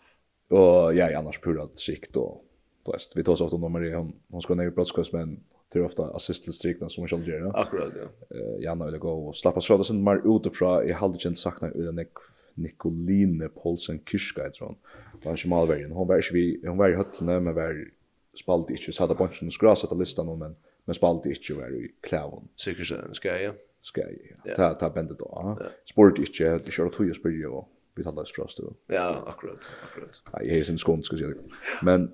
och 0.49 0.95
ja 0.95 1.19
annars 1.19 1.41
pura 1.41 1.69
skikt 1.87 2.15
då 2.15 2.41
då 2.85 2.95
vi 3.15 3.25
tar 3.25 3.37
så 3.37 3.47
åt 3.47 3.53
nummer 3.53 3.95
hon 3.95 4.13
hon 4.31 4.43
ska 4.43 4.55
ner 4.55 4.67
i 4.67 4.71
brottskurs 4.71 5.13
men 5.13 5.41
det 5.75 5.81
är 5.81 5.85
ofta 5.85 6.03
assist 6.03 6.45
till 6.45 6.53
strikna 6.53 6.89
som 6.89 7.09
själv 7.09 7.29
gör. 7.29 7.61
Akkurat, 7.61 7.93
ja. 7.97 8.37
Eh, 8.37 8.63
Janna 8.63 8.87
vill 8.87 8.99
gå 8.99 9.29
och 9.29 9.37
slappa 9.37 9.61
sig 9.61 9.85
sen 9.85 10.05
mer 10.05 10.37
utifrån 10.37 10.89
i 10.89 10.93
halvkänd 10.93 11.39
sakna 11.39 11.69
utan 11.71 11.97
Nick 11.97 12.09
Nicoline 12.55 13.49
Paulsen 13.63 14.01
Kirska 14.11 14.51
tror 14.51 14.67
hon. 14.67 14.77
Var 15.25 15.31
en 15.31 15.37
smalvägen. 15.37 15.93
Hon 15.93 16.09
var 16.09 16.23
vi 16.33 16.61
hon 16.67 16.79
var 16.79 16.91
i 16.91 16.95
höllne 16.95 17.41
men 17.41 17.55
var 17.55 17.89
spalt 18.35 18.71
inte 18.71 18.93
så 18.93 19.03
hade 19.03 19.15
bunchen 19.15 19.51
skras 19.51 19.85
att 19.85 19.99
listan 19.99 20.39
men 20.39 20.57
men 20.85 20.95
spalt 20.95 21.27
inte 21.27 21.55
var 21.55 21.69
i 21.69 21.93
clown. 22.01 22.49
Sikkert 22.57 22.87
så 22.87 22.97
ska 23.13 23.41
jag. 23.41 23.55
Ska 23.83 24.01
jag. 24.01 24.57
Ta 24.57 24.75
ta 24.75 24.91
bandet 24.91 25.19
då. 25.19 25.59
Sport 25.85 26.19
inte 26.19 26.59
det 26.65 26.71
kör 26.71 26.89
två 26.89 27.15
spel 27.15 27.33
ju. 27.33 27.63
Vi 27.95 28.05
hade 28.05 28.23
det 28.23 28.27
först 28.37 28.59
då. 28.59 28.73
Ja, 28.87 29.25
akkurat, 29.27 29.61
akkurat. 29.91 30.23
Ja, 30.33 30.39
jag 30.43 30.59
är 30.59 30.65
sen 30.65 30.79
skån, 30.79 31.03
ska 31.03 31.17
jag. 31.17 31.35
Men 31.83 32.13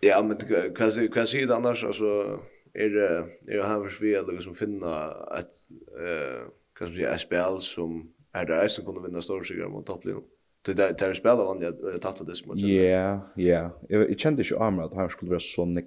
Ja, 0.00 0.22
men 0.22 0.36
kan 0.74 1.08
kan 1.08 1.26
säga 1.26 1.46
det 1.46 1.56
annars 1.56 1.84
alltså 1.84 2.40
er 2.74 3.24
er 3.48 3.62
han 3.62 3.84
försved 3.84 4.42
som 4.42 4.54
finna 4.54 5.14
ett 5.38 5.54
eh 5.98 6.48
kan 6.78 6.88
kanske 6.88 7.08
ett 7.08 7.20
spel 7.20 7.60
som 7.60 8.08
är 8.32 8.46
där 8.46 8.66
som 8.66 8.84
kunde 8.84 9.00
vinna 9.00 9.22
storsegrar 9.22 9.68
mot 9.68 9.86
topplinjen. 9.86 10.22
Det 10.66 10.72
där 10.74 10.92
där 10.98 11.14
spelar 11.14 11.44
vanligt 11.44 11.84
att 11.84 12.02
tatta 12.02 12.24
det 12.24 12.36
smutsen. 12.36 12.68
Ja, 12.68 13.20
ja. 13.36 13.70
Jag 13.88 14.20
kände 14.20 14.42
ju 14.42 14.56
armar 14.58 14.84
att 14.84 14.94
han 14.94 15.08
skulle 15.08 15.30
vara 15.30 15.40
så 15.40 15.64
nick 15.64 15.86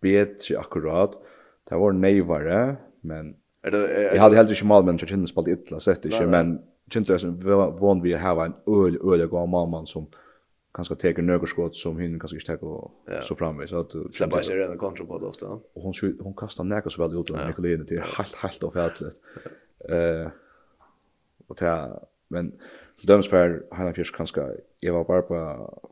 bättre 0.00 0.58
akkurat. 0.58 1.22
Det 1.68 1.74
var 1.76 1.92
nejvare, 1.92 2.76
men 3.00 3.36
jag 3.62 4.18
hade 4.18 4.36
helt 4.36 4.50
inte 4.50 4.64
mål 4.64 4.84
men 4.84 4.98
jag 4.98 5.08
kände 5.08 5.26
spalt 5.26 5.48
illa 5.48 5.80
sett 5.80 6.04
inte 6.04 6.26
men 6.26 6.62
kände 6.90 7.12
jag 7.12 7.20
som 7.20 7.40
van 7.80 8.02
vi 8.02 8.12
har 8.12 8.44
en 8.44 8.54
öl 8.66 8.98
öl 9.12 9.26
gå 9.26 9.46
mamman 9.46 9.86
som 9.86 10.06
kanske 10.78 10.94
tar 10.94 11.22
några 11.22 11.46
skott 11.46 11.76
som 11.76 11.96
hon 11.96 12.18
kanske 12.20 12.36
inte 12.36 12.56
tar 12.56 12.90
ja. 13.06 13.22
så 13.22 13.34
framme 13.36 13.66
så 13.66 13.80
att 13.80 13.92
släppa 14.14 14.42
sig 14.42 14.56
redan 14.56 14.78
kontra 14.78 15.04
på 15.04 15.18
det 15.18 15.26
ofta. 15.26 15.46
Och 15.46 15.82
hon 15.82 15.94
skjut, 15.94 16.20
hon 16.20 16.34
kastar 16.34 16.64
näka 16.64 16.90
så 16.90 17.02
väl 17.02 17.20
ut 17.20 17.30
av 17.30 17.46
Nicolina 17.46 17.84
till 17.84 18.00
helt 18.00 18.34
helt 18.34 18.62
av 18.62 18.70
fältet. 18.70 19.16
Eh 19.88 20.30
och 21.48 21.56
ta 21.56 22.00
men 22.28 22.52
döms 23.02 23.28
för 23.28 23.66
han 23.70 23.94
fisk 23.94 24.16
kanske 24.16 24.40
jag 24.80 24.92
var 24.92 25.04
bara 25.04 25.22
på 25.22 25.34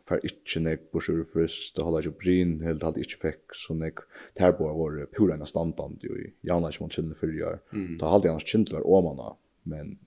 för 0.09 0.21
inte 0.25 0.61
nek 0.61 0.91
på 0.93 1.01
sjur 1.01 1.27
först 1.33 1.79
hålla 1.79 2.03
ju 2.03 2.11
brin 2.11 2.61
helt 2.61 2.83
allt 2.83 2.97
inte 2.97 3.17
fick 3.23 3.41
så 3.53 3.75
nek 3.75 3.95
terbo 4.35 4.65
var 4.65 5.07
pura 5.07 5.35
en 5.35 5.47
standband 5.47 5.99
ju 6.03 6.31
Janna 6.41 6.73
som 6.73 6.89
kunde 6.89 7.15
följa. 7.15 7.59
Ta 7.99 8.11
halt 8.11 8.25
hans 8.25 8.73
var 8.73 8.87
åmana 8.87 9.37
men 9.63 9.99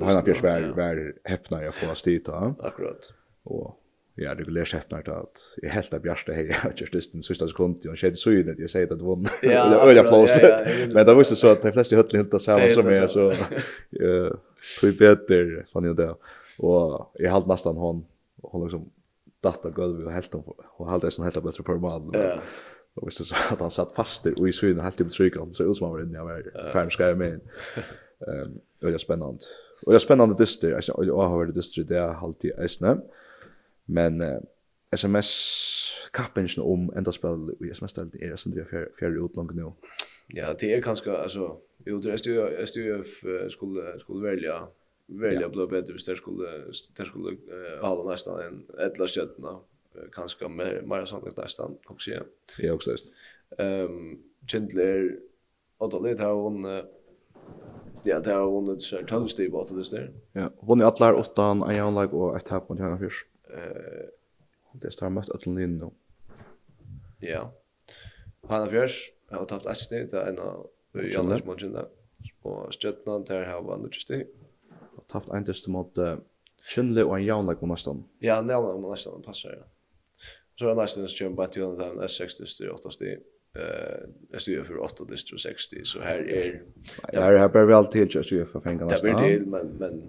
han 0.00 0.24
fisk 0.24 0.42
var 0.42 0.74
var 0.76 1.14
häpnar 1.24 1.62
jag 1.62 1.74
på 1.80 1.90
att 1.90 1.98
stita. 1.98 2.54
Akkurat. 2.58 3.12
Och 3.42 3.80
ja, 4.16 4.34
det 4.34 4.44
regulær 4.44 4.68
sett 4.70 4.92
mer 4.92 5.08
at 5.10 5.42
jeg 5.62 5.72
helt 5.74 5.94
av 5.94 6.02
bjärsta 6.04 6.32
hej 6.32 6.50
jag 6.52 6.80
just 6.80 6.94
just 6.94 7.12
den 7.12 7.22
sista 7.22 7.48
sekund, 7.48 7.86
og 7.88 7.98
skedde 7.98 8.16
så 8.16 8.30
ju 8.32 8.42
det 8.42 8.54
jag 8.58 8.70
säger 8.70 8.92
att 8.92 8.98
det 8.98 9.04
vann, 9.04 9.26
eller 9.42 9.88
øyla 9.88 10.04
flåst, 10.04 10.36
men 10.94 11.06
det. 11.06 11.14
visste 11.14 11.36
så 11.36 11.48
att 11.48 11.62
de 11.62 11.72
flesta 11.72 11.72
fleste 11.72 11.96
høttene 11.96 12.22
hentet 12.22 12.42
sammen 12.42 12.70
som 12.70 12.86
är 12.86 13.06
så. 13.06 13.30
eh 13.30 14.30
tror 14.80 14.92
bättre 14.98 15.64
fann 15.72 15.84
jag 15.84 15.96
det, 15.96 16.14
och 16.58 17.10
jag 17.18 17.30
halte 17.30 17.48
nästan 17.48 17.76
hon, 17.76 18.04
hon 18.42 18.62
liksom 18.62 18.90
datta 19.42 19.70
golv 19.70 20.06
och 20.06 20.12
helt 20.12 20.32
hon, 20.32 20.44
og 20.78 20.88
halte 20.88 21.06
jeg 21.06 21.12
sånn 21.12 21.24
helt 21.24 21.42
bättre 21.42 21.62
bedre 21.62 22.02
for 22.12 22.54
och 22.94 23.08
visst 23.08 23.26
så 23.26 23.34
att 23.50 23.60
han 23.60 23.70
satt 23.70 23.94
fast 23.94 24.24
där 24.24 24.40
och 24.40 24.48
i 24.48 24.52
syne 24.52 24.82
helt 24.82 25.00
i 25.00 25.04
betrykken, 25.04 25.52
så 25.52 25.64
ut 25.64 25.76
som 25.76 25.84
han 25.84 25.92
var 25.92 26.02
inne, 26.02 26.18
jag 26.18 26.24
var 26.24 26.70
ferdig 26.72 26.92
skrevet 26.92 27.18
med 27.18 27.40
det 28.80 28.86
øyla 28.86 28.98
spännande. 28.98 29.44
Och 29.86 29.92
det 29.92 29.96
er 29.96 29.98
spännande 29.98 30.34
dyster, 30.38 30.80
jag 30.86 31.28
har 31.28 31.36
varit 31.36 31.54
dyster 31.54 31.82
i 31.82 31.84
det 31.84 32.14
halvtid 32.14 32.52
eisne, 32.58 32.90
og 32.90 33.02
Men 33.86 34.20
eh, 34.20 34.40
SMS 34.92 35.30
kappingen 36.12 36.62
om 36.62 36.92
enda 36.96 37.12
spel 37.12 37.50
i 37.60 37.70
SMS 37.70 37.92
det 37.92 38.22
er 38.22 38.36
som 38.36 38.52
det 38.52 38.60
är 38.60 38.88
fjärde 38.98 39.24
ut 39.24 39.36
långt 39.36 39.54
nu. 39.54 39.72
Ja, 40.28 40.54
det 40.60 40.74
är 40.74 40.82
kanske 40.82 41.12
alltså 41.12 41.60
jo 41.86 42.00
det 42.00 42.10
är 42.10 42.28
ju 42.28 42.66
STF 42.66 43.24
skulle 43.48 43.98
skulle 43.98 44.30
välja 44.30 44.68
välja 45.06 45.48
blå 45.48 45.66
bättre 45.66 45.92
hvis 45.92 46.06
det 46.06 46.16
skulle 46.16 46.48
det 46.96 47.06
skulle 47.06 47.30
eh, 47.30 47.86
hålla 47.86 48.10
nästan 48.10 48.40
en 48.40 48.64
ettla 48.78 49.06
skötna 49.06 49.60
kanske 50.12 50.48
mer 50.48 50.82
mer 50.82 51.04
sannolikt 51.04 51.36
nästan 51.36 51.78
också. 51.86 52.10
Ja, 52.58 52.72
också 52.72 52.90
just. 52.90 53.06
Ehm 53.58 54.22
Chandler 54.46 55.18
och 55.78 55.90
då 55.90 56.02
det 56.02 56.20
har 56.20 56.34
hon 56.34 56.64
Ja, 58.06 58.20
det 58.20 58.32
har 58.32 58.50
vunnit 58.50 59.08
12 59.08 59.26
styr 59.26 59.48
bort 59.48 59.68
det 59.68 59.90
där. 59.90 60.12
Ja, 60.32 60.50
hon 60.56 60.80
är 60.80 60.84
alla 60.84 61.14
åtta, 61.14 61.50
en 61.50 61.74
jävla 61.74 62.08
och 62.08 62.36
ett 62.36 62.48
här 62.48 62.60
på 62.60 62.74
den 62.74 62.98
först. 62.98 63.26
Eh, 63.50 64.06
det 64.72 64.90
står 64.90 65.10
mest 65.10 65.30
att 65.30 65.46
linjen 65.46 65.78
nu. 65.78 65.90
Ja. 67.18 67.52
Han 68.48 68.60
har 68.60 68.70
fjärs 68.70 69.10
har 69.30 69.44
tappat 69.44 69.72
ett 69.72 69.78
steg 69.78 70.10
där 70.10 70.26
en 70.26 70.38
av 70.38 70.70
Anders 71.18 71.44
Munchen. 71.44 71.76
Och 72.42 72.74
stöttnan 72.74 73.24
där 73.24 73.44
har 73.44 73.62
vann 73.62 73.90
just 73.92 74.08
det. 74.08 74.26
Och 74.96 75.06
tappat 75.06 75.36
en 75.36 75.44
just 75.44 75.68
mot 75.68 75.98
Chinle 76.74 77.04
och 77.04 77.16
en 77.18 77.24
jävla 77.24 77.54
kom 77.54 77.68
nästan. 77.68 78.04
Ja, 78.18 78.34
Jauna 78.34 78.72
kom 78.72 78.90
nästan 78.90 79.22
passar. 79.22 79.50
Ja. 79.50 79.64
Så 80.58 80.68
är 80.68 80.74
nästan 80.74 81.02
just 81.02 81.20
jump 81.20 81.52
till 81.52 81.62
den 81.62 81.76
där 81.76 82.06
60 82.06 82.46
styr 82.46 82.68
8 82.68 82.90
steg. 82.90 83.18
Eh, 83.58 84.08
jag 84.30 84.40
styr 84.40 84.62
för 84.62 84.78
8 84.78 85.04
distro 85.04 85.38
60 85.38 85.84
så 85.84 86.00
här 86.00 86.30
är 86.30 86.62
Ja, 87.12 87.20
här 87.20 87.48
blir 87.48 87.62
väl 87.62 87.86
till 87.86 88.14
just 88.14 88.32
ju 88.32 88.46
för 88.46 88.60
fängarna. 88.60 88.90
Det 88.90 89.02
blir 89.02 89.14
till 89.14 89.46
men 89.46 89.66
men 89.66 90.02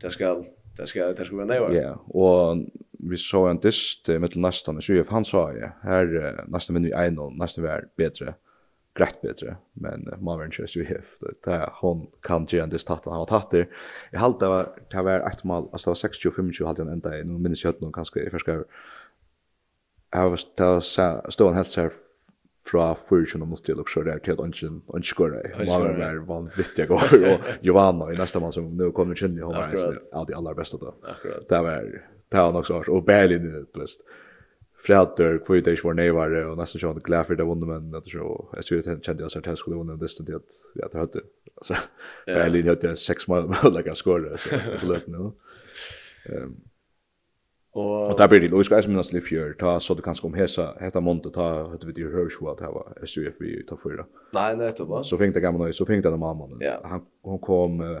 det 0.00 0.10
ska 0.10 0.44
Det 0.80 0.86
ska 0.86 1.12
det 1.12 1.24
ska 1.24 1.36
vara 1.36 1.46
nej. 1.46 1.76
Ja, 1.76 1.94
och 1.94 2.56
vi 2.90 3.16
så 3.16 3.46
en 3.46 3.60
dist 3.60 4.08
med 4.08 4.36
nästan 4.36 4.82
så 4.82 4.92
ju 4.92 5.04
han 5.08 5.24
sa 5.24 5.52
ju 5.52 5.68
här 5.82 6.44
nästan 6.48 6.74
men 6.74 6.82
vi 6.82 6.92
en 6.92 7.18
och 7.18 7.36
nästan 7.36 7.64
var 7.64 7.88
bättre. 7.96 8.34
Grett 8.94 9.22
bättre, 9.22 9.56
men 9.72 10.14
man 10.18 10.38
var 10.38 10.44
inte 10.44 10.66
så 10.66 10.82
hef. 10.82 11.18
Det 11.44 11.50
är 11.50 11.72
hon 11.80 12.06
kan 12.22 12.46
ju 12.50 12.60
ändå 12.60 12.78
starta 12.78 13.10
han 13.10 13.18
har 13.18 13.26
tagit 13.26 13.50
det. 13.50 13.68
Jag 14.10 14.20
hållt 14.20 14.40
det 14.40 14.48
var 14.48 14.68
det 14.90 15.02
var 15.02 15.20
ett 15.20 15.44
mål 15.44 15.68
alltså 15.72 15.88
det 15.88 15.90
var 15.90 15.94
60 15.94 16.22
25 16.22 16.50
hållt 16.60 16.78
ända 16.78 17.18
i 17.18 17.24
nu 17.24 17.38
minns 17.38 17.64
jag 17.64 17.70
att 17.74 17.80
någon 17.80 17.92
kanske 17.92 18.20
i 18.20 18.30
förskär. 18.30 18.64
Jag 20.12 20.30
var 20.30 21.30
stå 21.30 21.50
helt 21.50 21.68
så 21.68 21.90
fra 22.66 22.92
fyrtjun 23.08 23.46
mot 23.48 23.62
til 23.64 23.80
og 23.80 23.88
der 24.04 24.18
til 24.18 24.36
at 24.36 24.40
ønsken 24.44 24.80
ønskere 24.94 25.42
må 25.58 25.78
være 25.80 25.98
mer 25.98 26.22
vanvittig 26.28 26.86
går 26.90 27.14
og 27.32 27.50
Giovanna 27.64 28.10
i 28.12 28.18
neste 28.20 28.40
mann 28.42 28.52
som 28.52 28.68
nå 28.76 28.90
kommer 28.96 29.18
kjenne 29.18 29.44
hun 29.44 29.56
er 29.56 30.00
av 30.12 30.26
de 30.28 30.36
aller 30.36 30.56
beste 30.58 30.78
da 30.82 30.92
det 31.50 31.62
var 31.66 31.86
det 31.90 32.44
var 32.44 32.52
nok 32.52 32.68
så 32.68 32.82
og 32.86 33.06
Berlin 33.06 33.46
du 33.48 33.80
vet 33.80 33.96
Fredrik 34.80 35.44
hvor 35.44 35.60
det 35.60 35.76
var 35.84 35.96
nevare 35.96 36.46
og 36.48 36.56
nesten 36.60 36.80
sånn 36.80 37.02
glad 37.04 37.28
for 37.28 37.36
det 37.36 37.48
vonde 37.48 37.68
men 37.68 37.96
at 37.96 38.08
så 38.08 38.28
jeg 38.56 38.64
tror 38.64 38.80
skulle 38.80 39.00
kjente 39.04 39.24
jeg 39.24 39.42
at 39.42 39.52
jeg 39.52 39.60
skulle 39.60 39.80
vunne 39.80 39.98
det 40.00 40.10
stedet 40.10 40.40
at 40.40 40.94
jeg 40.94 41.00
hadde 41.00 41.24
altså 41.56 41.80
Berlin 42.26 42.72
hadde 42.74 42.96
seks 42.96 43.28
mål 43.28 43.48
med 43.48 43.64
å 43.64 43.72
legge 43.72 43.96
skåre 43.96 44.36
så 44.40 44.88
løpende 44.88 45.32
ehm 46.28 46.58
Och 47.72 48.10
och 48.10 48.16
där 48.16 48.28
blir 48.28 48.40
det 48.40 48.48
Louis 48.48 48.68
Grais 48.68 48.86
minus 48.86 49.12
liv 49.12 49.20
fjör 49.20 49.52
ta 49.52 49.80
så 49.80 49.94
du 49.94 50.02
kanske 50.02 50.26
om 50.26 50.34
hesa 50.34 50.76
heta 50.80 51.00
monte 51.00 51.30
ta 51.30 51.68
hade 51.68 51.86
vi 51.86 51.92
det 51.92 52.04
hörs 52.04 52.40
vad 52.40 52.58
det 52.58 52.66
var 52.66 53.06
SUF 53.06 53.34
vi 53.38 53.64
ta 53.66 53.76
för 53.76 53.90
det. 53.90 54.04
Nej 54.34 54.56
nej 54.56 54.72
det 54.76 54.84
var. 54.84 55.02
Så 55.02 55.18
fick 55.18 55.34
det 55.34 55.40
gamla 55.40 55.72
så 55.72 55.86
fick 55.86 56.02
det 56.02 56.16
mamma. 56.16 56.48
Ja. 56.60 56.80
Han 56.84 57.06
hon 57.22 57.38
kom 57.38 58.00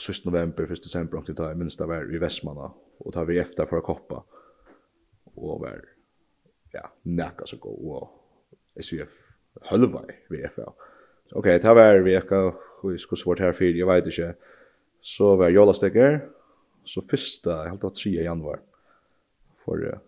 sist 0.00 0.24
november 0.24 0.62
1 0.62 0.68
december 0.68 1.18
och 1.18 1.24
det 1.26 1.32
där 1.32 1.54
minst 1.54 1.78
där 1.78 2.14
i 2.14 2.18
Västmanna 2.18 2.72
och 2.98 3.12
tar 3.12 3.24
vi 3.24 3.38
efter 3.38 3.66
för 3.66 3.76
att 3.76 3.84
koppa. 3.84 4.24
Och 5.24 5.60
var 5.60 5.84
ja, 6.72 6.92
näka 7.02 7.46
så 7.46 7.56
gå 7.56 7.68
och 7.68 8.10
SUF 8.84 9.08
halva 9.60 10.02
vi 10.28 10.48
FA. 10.48 10.72
Okej, 11.32 11.38
okay, 11.38 11.58
ta 11.58 11.74
var 11.74 11.98
vi 11.98 12.20
ska 12.20 12.54
vi 12.82 12.98
ska 12.98 13.16
svårt 13.16 13.40
här 13.40 13.52
för 13.52 13.64
jag 13.64 13.86
vet 13.86 14.06
inte. 14.06 14.34
Så 15.00 15.36
var 15.36 15.48
jag 15.48 15.66
lastiger 15.66 16.28
Så 16.84 17.02
första, 17.02 17.50
jag 17.50 17.70
hade 17.70 17.90
3 17.90 18.10
januari 18.10 18.60
för 19.64 19.98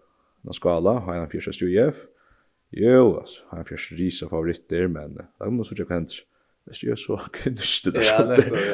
den 0.42 0.52
skala 0.52 0.92
har 0.92 1.14
jag 1.14 1.24
en 1.24 1.30
fjärde 1.30 1.66
UF. 1.66 1.96
Jo, 2.70 3.16
alltså, 3.16 3.42
har 3.48 3.58
jag 3.58 3.66
fjärde 3.66 4.02
risa 4.02 4.28
favoriter 4.28 4.86
men 4.86 5.14
det 5.14 5.26
kommer 5.38 5.64
så 5.64 5.74
jag 5.78 5.88
kan 5.88 6.06
Hvis 6.66 6.80
du 6.82 6.88
gjør 6.88 6.98
så 6.98 7.16
knuste 7.36 7.92
det 7.94 8.02
sånn. 8.08 8.32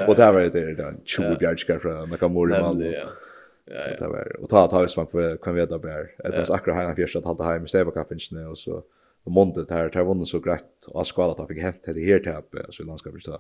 Og 0.09 0.15
det 0.17 0.29
var 0.33 0.47
det 0.55 0.63
der, 0.79 0.95
20 1.05 1.37
bjergskar 1.43 1.81
fra 1.83 2.07
Nakamura 2.09 2.57
i 2.57 2.63
Malmö. 2.65 2.89
Ja, 2.89 3.11
ja. 3.69 3.91
Det 3.99 4.09
var, 4.09 4.31
og 4.41 4.49
ta 4.51 4.65
ta 4.73 4.81
smak 4.89 5.11
på 5.13 5.27
kan 5.45 5.55
veta 5.55 5.79
bär. 5.79 6.09
Det 6.25 6.33
var 6.33 6.57
akkurat 6.57 6.77
här 6.77 6.95
första 6.95 7.19
att 7.19 7.25
hålla 7.25 7.53
hem 7.53 7.65
i 7.65 7.69
Stevakappen 7.69 8.19
och 8.49 8.59
så 8.59 8.83
och 9.25 9.33
montet 9.33 9.69
där 9.69 9.91
där 9.91 10.03
vann 10.03 10.27
så 10.27 10.41
grett 10.41 10.87
och 10.89 11.07
skala 11.07 11.33
att 11.33 11.49
fick 11.49 11.59
hem 11.59 11.75
det 11.85 12.01
här 12.01 12.19
tapp 12.19 12.55
så 12.71 12.85
landskapet 12.85 13.23
så 13.23 13.39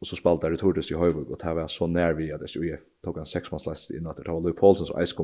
och 0.00 0.06
så 0.06 0.16
spaltar 0.16 0.50
det 0.50 0.56
Tordes 0.56 0.90
i 0.90 0.94
Höjvik 0.94 1.28
och 1.28 1.38
det 1.38 1.54
var 1.54 1.68
så 1.68 1.86
när 1.86 2.12
vi 2.12 2.32
att 2.32 2.40
det 2.40 2.56
UF 2.56 2.80
tog 3.04 3.18
en 3.18 3.26
sexmanslast 3.26 3.90
in 3.90 4.06
att 4.06 4.16
det 4.16 4.28
var 4.28 4.40
Louis 4.40 4.56
Paulsen 4.56 4.86
som 4.86 5.06
ice 5.06 5.14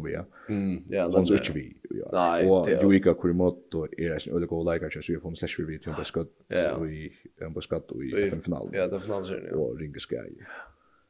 Mm, 0.48 0.84
ja. 0.88 1.10
Hon 1.12 1.26
så 1.26 1.34
inte 1.34 1.52
vi. 1.52 1.76
Nej, 2.12 2.50
och 2.50 2.68
Juika 2.68 3.14
Kurimoto 3.14 3.84
är 3.84 4.08
det 4.08 4.26
en 4.26 4.36
öde 4.36 4.46
goal 4.46 4.74
like 4.74 4.86
att 4.86 5.10
UF 5.10 5.22
hon 5.22 5.36
slash 5.36 5.64
vi 5.66 5.78
till 5.78 5.92
på 5.92 6.04
skott 6.04 6.32
och 6.78 6.90
i 6.90 7.12
en 7.40 7.54
på 7.54 7.60
skott 7.60 7.90
och 7.90 8.04
i 8.04 8.40
final. 8.40 8.70
Ja, 8.72 8.86
det 8.86 9.00
final 9.00 9.26
sen. 9.26 9.54
Och 9.54 9.78
ringa 9.78 9.98
sky. 9.98 10.16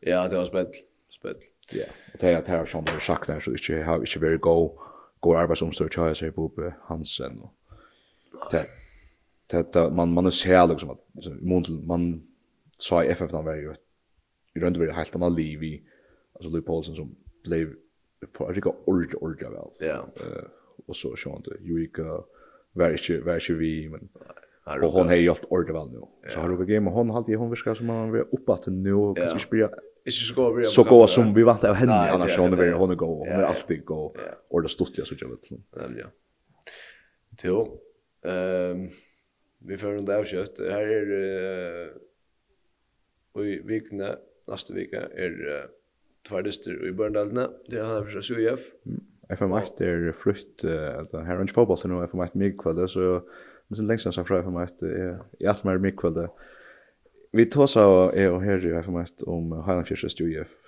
Ja, 0.00 0.28
det 0.28 0.36
var 0.36 0.44
spett. 0.44 0.72
Spett. 1.10 1.38
Ja. 1.72 1.84
Och 2.12 2.18
det 2.20 2.30
är 2.30 2.38
att 2.38 2.48
här 2.48 2.66
som 2.66 2.84
har 2.86 3.00
sagt 3.00 3.26
där 3.26 3.40
så 3.40 3.50
inte 3.50 3.82
har 3.82 3.98
inte 3.98 4.18
very 4.18 4.36
go 4.36 4.78
går 5.20 5.36
arbetsomstör 5.36 5.88
tjänar 5.88 6.14
sig 6.14 6.32
på 6.32 6.72
Hansen 6.80 7.38
och 7.40 7.52
det 8.50 8.66
det 9.72 9.90
man 9.90 10.12
man 10.12 10.26
är 10.26 10.30
så 10.30 10.48
här 10.48 10.68
liksom 10.68 10.90
att 10.90 11.00
man 11.40 11.86
man 11.86 12.22
så 12.76 13.02
i 13.02 13.08
FF 13.08 13.32
han 13.32 13.44
var 13.44 13.54
ju 13.54 13.74
i 14.54 14.60
runt 14.60 14.76
över 14.76 14.92
helt 14.92 15.16
annan 15.16 15.34
liv 15.34 15.62
i 15.62 15.82
alltså 16.34 16.50
Louis 16.50 16.64
Paulsen 16.64 16.94
som 16.94 17.16
blev 17.44 17.74
för 18.36 18.54
rika 18.54 18.70
ordet 18.84 19.14
ordet 19.14 19.42
väl. 19.42 19.70
Ja. 19.80 20.08
Eh 20.16 20.44
och 20.86 20.96
så 20.96 21.16
så 21.16 21.36
inte 21.36 21.50
Juika 21.60 22.02
var 22.72 22.90
inte 22.90 23.20
var 23.20 23.34
inte 23.34 23.52
vi 23.52 23.88
men 23.88 24.08
Och 24.82 24.92
hon 24.92 25.08
har 25.08 25.14
gjort 25.14 25.44
ordet 25.48 25.74
väl 25.74 25.90
nu. 25.90 26.00
Så 26.28 26.40
har 26.40 26.48
du 26.48 26.66
game 26.66 26.90
hon 26.90 27.10
alltid 27.10 27.36
hon 27.36 27.50
viskar 27.50 27.74
som 27.74 27.86
man 27.86 28.12
vill 28.12 28.22
upp 28.22 28.48
att 28.48 28.66
nu 28.66 28.94
och 28.94 29.16
kanske 29.16 29.38
spela 29.38 29.70
Ikke 30.04 30.24
så 30.26 30.34
god 30.34 30.64
Så 30.64 30.84
gå 30.84 31.06
som 31.06 31.34
vi 31.34 31.42
vant 31.42 31.64
av 31.64 31.74
henne, 31.74 31.94
annars 31.94 32.36
hon 32.36 32.54
er 32.58 32.72
hon 32.74 32.90
er 32.90 32.96
gå, 32.98 33.06
hon 33.06 33.28
er 33.28 33.44
alltid 33.46 33.84
god, 33.86 34.18
og 34.50 34.62
det 34.62 34.70
stortlige 34.70 35.06
så 35.06 35.14
gjør 35.14 35.28
vi 35.28 35.58
Nemlig, 35.76 36.02
ja. 36.02 36.08
Jo, 37.44 37.80
vi 39.60 39.78
får 39.78 39.94
rundt 39.94 40.10
av 40.10 40.26
kjøtt. 40.26 40.58
Her 40.58 40.90
er 40.96 41.92
Og 43.34 43.46
i 43.48 43.58
vikene, 43.64 44.16
neste 44.50 44.74
vika, 44.76 45.06
er 45.16 45.38
uh, 45.48 45.62
tverdister 46.28 46.76
i 46.88 46.92
Børndalene, 46.96 47.48
det 47.70 47.80
er 47.80 47.88
han 47.88 48.08
fra 48.08 48.22
SUF. 48.22 48.68
FM8 49.32 49.84
er 49.86 50.12
frukt, 50.12 50.64
uh, 50.64 50.70
her 50.70 51.36
er 51.36 51.44
ikke 51.44 51.58
fotball 51.60 51.80
til 51.80 51.92
nå, 51.92 52.02
FM8 52.10 52.36
mye 52.42 52.88
så 52.88 53.22
det 53.72 53.78
er 53.80 53.88
lengst 53.88 54.06
jeg 54.06 54.26
fra 54.28 54.42
FM8, 54.42 54.88
jeg 54.88 55.46
er 55.46 55.54
alt 55.54 55.64
mer 55.64 55.80
mye. 55.80 56.26
Vi 57.32 57.44
tar 57.48 57.66
så 57.66 58.10
er 58.12 58.28
og 58.28 58.42
her 58.44 58.60
i 58.60 58.74
FM8 58.82 59.24
om 59.26 59.54
Heilandfjørs 59.64 60.12
SUF. 60.12 60.58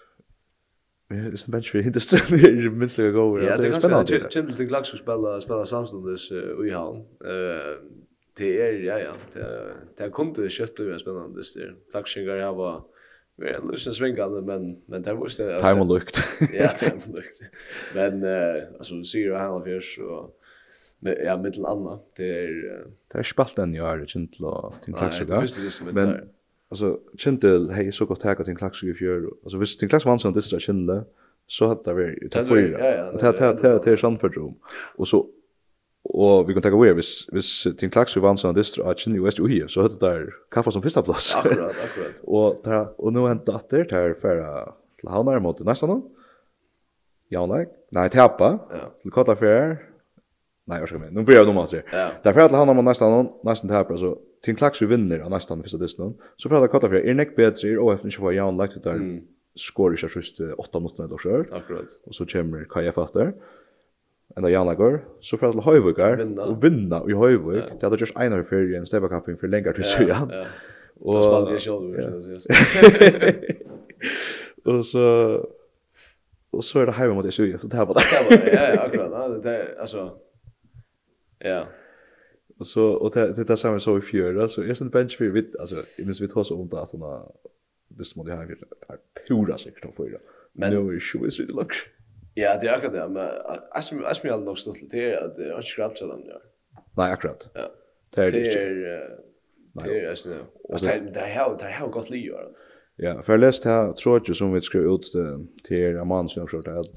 Det 1.08 1.16
är 1.16 1.46
en 1.46 1.52
bench 1.52 1.72
för 1.72 1.78
industrin 1.86 2.40
det 2.40 2.48
är 2.48 2.70
minst 2.70 2.98
lika 2.98 3.10
go. 3.10 3.38
Ja, 3.38 3.56
det 3.56 3.66
är 3.68 3.72
spännande. 3.72 4.28
til 4.30 4.56
till 4.56 4.66
Glaxus 4.66 5.00
spela 5.00 5.40
spela 5.40 5.64
Samsung 5.64 6.08
this 6.08 6.30
i 6.30 6.70
Havn. 6.70 6.96
Uh, 7.24 7.76
det 8.38 8.50
er, 8.60 8.72
ja 8.82 8.98
ja. 8.98 9.12
Det 9.34 9.42
er, 9.42 9.72
det 9.98 10.06
er 10.06 10.10
kun 10.10 10.32
det 10.34 10.50
kjøtt 10.52 10.74
blir 10.76 10.98
spennende 10.98 11.42
det 11.54 11.68
flaxingar 11.92 12.40
her 12.42 12.54
var 12.56 12.84
väl 13.36 13.54
en 13.54 13.70
lösen 13.70 13.94
svingande 13.94 14.42
men 14.42 14.76
men 14.88 15.02
det 15.02 15.10
er 15.10 15.18
var 15.18 15.26
det 15.26 15.60
time 15.62 15.80
och 15.80 15.86
lukt. 15.86 16.18
Ja 16.54 16.70
time 16.78 17.02
och 17.06 17.14
lukt. 17.14 17.42
Men 17.94 18.24
uh, 18.24 18.78
altså, 18.78 18.94
du 18.94 19.04
sier 19.04 19.26
jo 19.26 19.36
han 19.36 19.50
av 19.50 19.66
här 19.66 19.80
så 19.80 20.30
ja 21.04 21.36
med 21.36 21.56
en 21.56 21.66
annan 21.66 21.98
det 22.16 22.28
är 22.28 22.86
det 23.12 23.18
är 23.18 23.22
spalt 23.22 23.56
den 23.56 23.74
jag 23.74 23.92
är 23.92 24.16
inte 24.16 24.38
då 24.38 24.72
till 24.84 24.94
flaxingar 24.94 25.92
men 25.92 26.30
alltså 26.68 26.98
Chintel 27.18 27.70
hej 27.70 27.92
så 27.92 28.06
gott 28.06 28.20
tag 28.20 28.44
till 28.44 28.56
flaxingar 28.56 28.94
i 28.94 28.96
fjör 28.96 29.30
alltså 29.42 29.58
visst 29.58 29.80
till 29.80 29.88
flax 29.88 30.04
vansan 30.04 30.32
det 30.32 30.50
där 30.50 30.58
Chintel 30.58 31.02
så 31.46 31.66
hade 31.66 31.82
det 31.84 31.92
varit 31.92 32.32
det 32.32 32.38
ja 32.78 33.12
ja 33.22 33.32
det 33.32 33.62
det 33.62 33.84
det 33.84 33.92
är 33.92 33.96
sant 33.96 34.20
för 34.20 34.28
rum 34.28 34.54
och 34.96 35.08
så 35.08 35.26
Og 36.04 36.48
vi 36.48 36.52
kan 36.52 36.62
tenke 36.62 36.76
over, 36.76 36.92
hvis, 36.92 37.24
hvis 37.32 37.50
Tim 37.80 37.90
Klaxu 37.90 38.18
vann 38.20 38.36
sånn 38.36 38.56
distra 38.56 38.90
av 38.90 38.98
Kinn 39.00 39.14
i 39.16 39.22
West 39.24 39.40
Uhi, 39.40 39.62
så 39.72 39.86
høyde 39.86 39.96
der 40.02 40.26
kaffe 40.52 40.74
som 40.74 40.84
fyrsta 40.84 41.00
plass. 41.04 41.30
Akkurat, 41.38 41.78
akkurat. 41.86 42.18
og, 42.28 42.60
der, 42.66 42.90
og 43.00 43.14
nå 43.16 43.24
hentet 43.30 43.56
atter, 43.56 43.86
der 43.88 44.12
færa 44.20 44.50
til 45.00 45.10
Havnar 45.10 45.40
mot 45.44 45.62
næsta 45.64 45.88
nå. 45.88 46.02
Javnæg. 47.32 47.72
Nei, 47.96 48.04
tappa. 48.12 48.52
Ja. 48.68 48.90
Til 49.00 49.14
Kotlafjær. 49.16 49.78
Nei, 50.68 50.82
jeg 50.82 50.92
skal 50.92 51.02
med. 51.06 51.16
Nå 51.16 51.24
blir 51.24 51.40
jeg 51.40 51.48
nummer 51.48 51.72
3. 51.72 51.80
Ja. 51.88 52.06
Der 52.20 52.36
færa 52.36 52.50
han 52.52 52.60
Havnar 52.60 52.76
mot 52.76 52.88
næsta 52.90 53.08
nå, 53.08 53.24
næsten 53.48 53.72
Teapa, 53.72 53.96
så 54.00 54.12
Tim 54.44 54.60
Klaxu 54.60 54.84
vinner 54.90 55.24
av 55.24 55.32
næsta 55.32 55.56
fyrsta 55.56 55.80
distra 55.80 56.10
nå. 56.10 56.30
Så 56.36 56.52
færa 56.52 56.66
til 56.66 56.74
Kotlafjær, 56.76 57.00
er 57.08 57.16
nek 57.16 57.32
bedre, 57.38 57.72
er 57.72 57.96
efter 57.96 58.12
ikke 58.12 58.28
for 58.28 58.36
Javnæg, 58.36 58.76
det 58.76 58.84
der 58.84 59.00
mm. 59.00 59.18
skår 59.56 59.96
ikke 59.96 60.12
8 60.12 60.54
åtta 60.68 60.84
minutter 60.84 61.08
eller 61.08 61.26
så. 61.26 61.42
Akkurat. 61.48 62.00
Og 62.04 62.20
så 62.20 62.28
kommer 62.28 62.68
Kaja 62.68 62.92
Fatter. 62.92 63.32
Ja 63.32 63.62
enda 64.36 64.50
Janagur, 64.50 64.98
så 65.20 65.36
fyrir 65.36 65.52
til 65.52 65.64
Høyvukar 65.66 66.22
og 66.46 66.62
vinna 66.62 67.02
i 67.08 67.16
Høyvuk. 67.18 67.56
Ja. 67.56 67.66
Det 67.74 67.86
hadde 67.86 68.00
gjørs 68.02 68.14
einar 68.20 68.42
fyrir 68.48 68.78
en 68.78 68.86
stebakapping 68.86 69.38
for 69.40 69.46
lengar 69.52 69.76
til 69.76 69.84
Sujan. 69.84 70.30
Ja, 70.30 70.44
ja. 70.44 70.46
Og, 71.00 71.14
det 71.16 71.24
spalte 71.24 71.52
jeg 71.52 71.60
sjolv, 71.60 71.94
ja. 71.98 72.08
og 74.72 74.84
så, 74.86 75.06
og 76.52 76.64
så 76.64 76.80
er 76.80 76.84
det 76.90 76.94
heima 76.94 77.14
mot 77.14 77.32
Sujan, 77.32 77.58
så 77.60 77.68
det 77.68 77.78
her 77.78 77.84
var 77.84 77.98
det. 77.98 78.04
Ja, 78.52 78.62
ja, 78.62 78.84
akkurat, 78.84 79.42
det 79.44 79.54
er, 79.54 79.64
altså, 79.78 80.10
ja. 81.44 81.64
Og 82.60 82.66
så, 82.66 82.80
og 82.80 83.14
det, 83.14 83.36
det 83.36 83.50
er 83.50 83.54
samme 83.54 83.80
så 83.80 83.96
i 83.98 84.00
fjøra, 84.00 84.48
så 84.48 84.62
jeg 84.62 84.76
synes 84.76 84.92
bench 84.92 85.18
fyrir, 85.18 85.42
altså, 85.60 85.82
jeg 85.98 86.06
minns 86.06 86.22
vi 86.22 86.28
tås 86.30 86.50
om 86.50 86.68
det, 86.68 86.78
at 86.78 86.88
det 87.98 88.06
som 88.06 88.26
har, 88.26 88.46
er 88.90 88.96
pura 89.28 89.58
sikkert 89.58 89.84
om 89.84 89.92
fjøra. 89.96 90.22
Men, 90.54 90.70
Men 90.70 90.72
er 90.72 90.76
jo 90.76 90.90
ikke 90.90 91.30
så 91.30 91.46
langt. 91.54 91.74
Ja, 92.34 92.58
det 92.60 92.66
är 92.66 92.76
akkurat 92.76 92.92
det, 92.92 93.08
men 93.08 93.22
jag 94.02 94.10
är 94.10 94.14
smälld 94.14 94.44
nog 94.44 94.58
stått 94.58 94.76
till 94.76 95.14
att 95.14 95.36
det 95.36 95.44
är 95.44 95.56
inte 95.56 95.68
skrapt 95.68 95.98
sådant, 95.98 96.24
ja. 96.28 96.40
Nej, 96.96 97.12
akkurat. 97.12 97.50
Ja. 97.54 97.70
Det 98.14 98.20
är 98.20 98.30
det 98.30 98.52
är 98.52 99.18
det 99.84 100.00
är 100.00 100.10
alltså, 100.10 100.28
alltså 100.72 100.86
det 100.86 101.20
här 101.20 101.56
det 101.58 101.64
här 101.64 101.88
gott 101.88 102.10
liv. 102.10 102.32
Ja, 102.96 103.22
för 103.22 103.32
jag 103.32 103.40
läste 103.40 103.68
här 103.68 103.92
tror 103.92 104.22
jag 104.26 104.36
som 104.36 104.52
vi 104.52 104.60
skrev 104.60 104.82
ut 104.82 105.12
till 105.64 105.98
Amman 105.98 106.28
som 106.28 106.46
skrev 106.46 106.78
att 106.78 106.96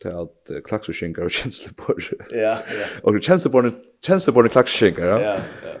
till 0.00 0.10
att 0.10 0.64
klaxskinka 0.64 1.24
och 1.24 1.30
tjänstebord. 1.30 2.02
Ja, 2.30 2.36
ja. 2.36 2.86
Och 3.02 3.22
tjänstebord 3.22 3.72
tjänstebord 4.06 4.50
klaxskinka, 4.50 5.06
ja. 5.06 5.22
Ja, 5.22 5.38
ja. 5.64 5.72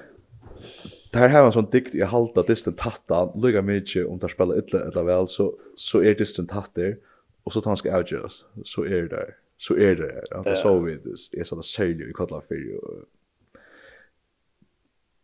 Det 1.12 1.18
här 1.18 1.28
har 1.28 1.46
en 1.46 1.52
sån 1.52 1.70
dikt 1.70 1.94
i 1.94 2.02
halta 2.02 2.42
distant 2.42 2.78
tatta, 2.78 3.32
lugga 3.34 3.62
mycket 3.62 4.06
om 4.06 4.18
där 4.18 4.28
spelar 4.28 4.58
illa 4.58 4.80
eller 4.80 5.02
väl 5.02 5.28
så 5.28 5.54
så 5.76 6.02
är 6.02 6.14
distant 6.14 6.50
tatter. 6.50 6.86
Mm 6.86 6.98
och 7.44 7.52
så 7.52 7.60
tar 7.60 7.70
han 7.70 7.76
ska 7.76 7.96
avgöras 7.96 8.44
så 8.64 8.84
är 8.84 8.90
det 9.02 9.08
där 9.08 9.36
så 9.56 9.74
är 9.74 9.94
det 9.96 10.06
där 10.06 10.24
Ja. 10.30 10.36
att 10.50 10.58
så 10.58 10.78
vi 10.78 10.94
det. 10.94 11.40
Är 11.40 11.44
sådana 11.44 11.62
säljer 11.62 12.10
i 12.10 12.12
kallar 12.12 12.40
för 12.40 12.54
ju 12.54 12.80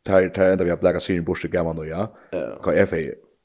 tar 0.03 0.29
tar 0.29 0.45
ända 0.45 0.65
vi 0.65 0.71
har 0.71 0.77
blacka 0.77 1.01
sin 1.01 1.25
bush 1.25 1.41
till 1.41 1.51
gamla 1.51 1.87
ja. 1.87 2.17
Ja. 2.31 2.61
kan 2.63 2.77
jag 2.77 2.89
FA 2.89 2.97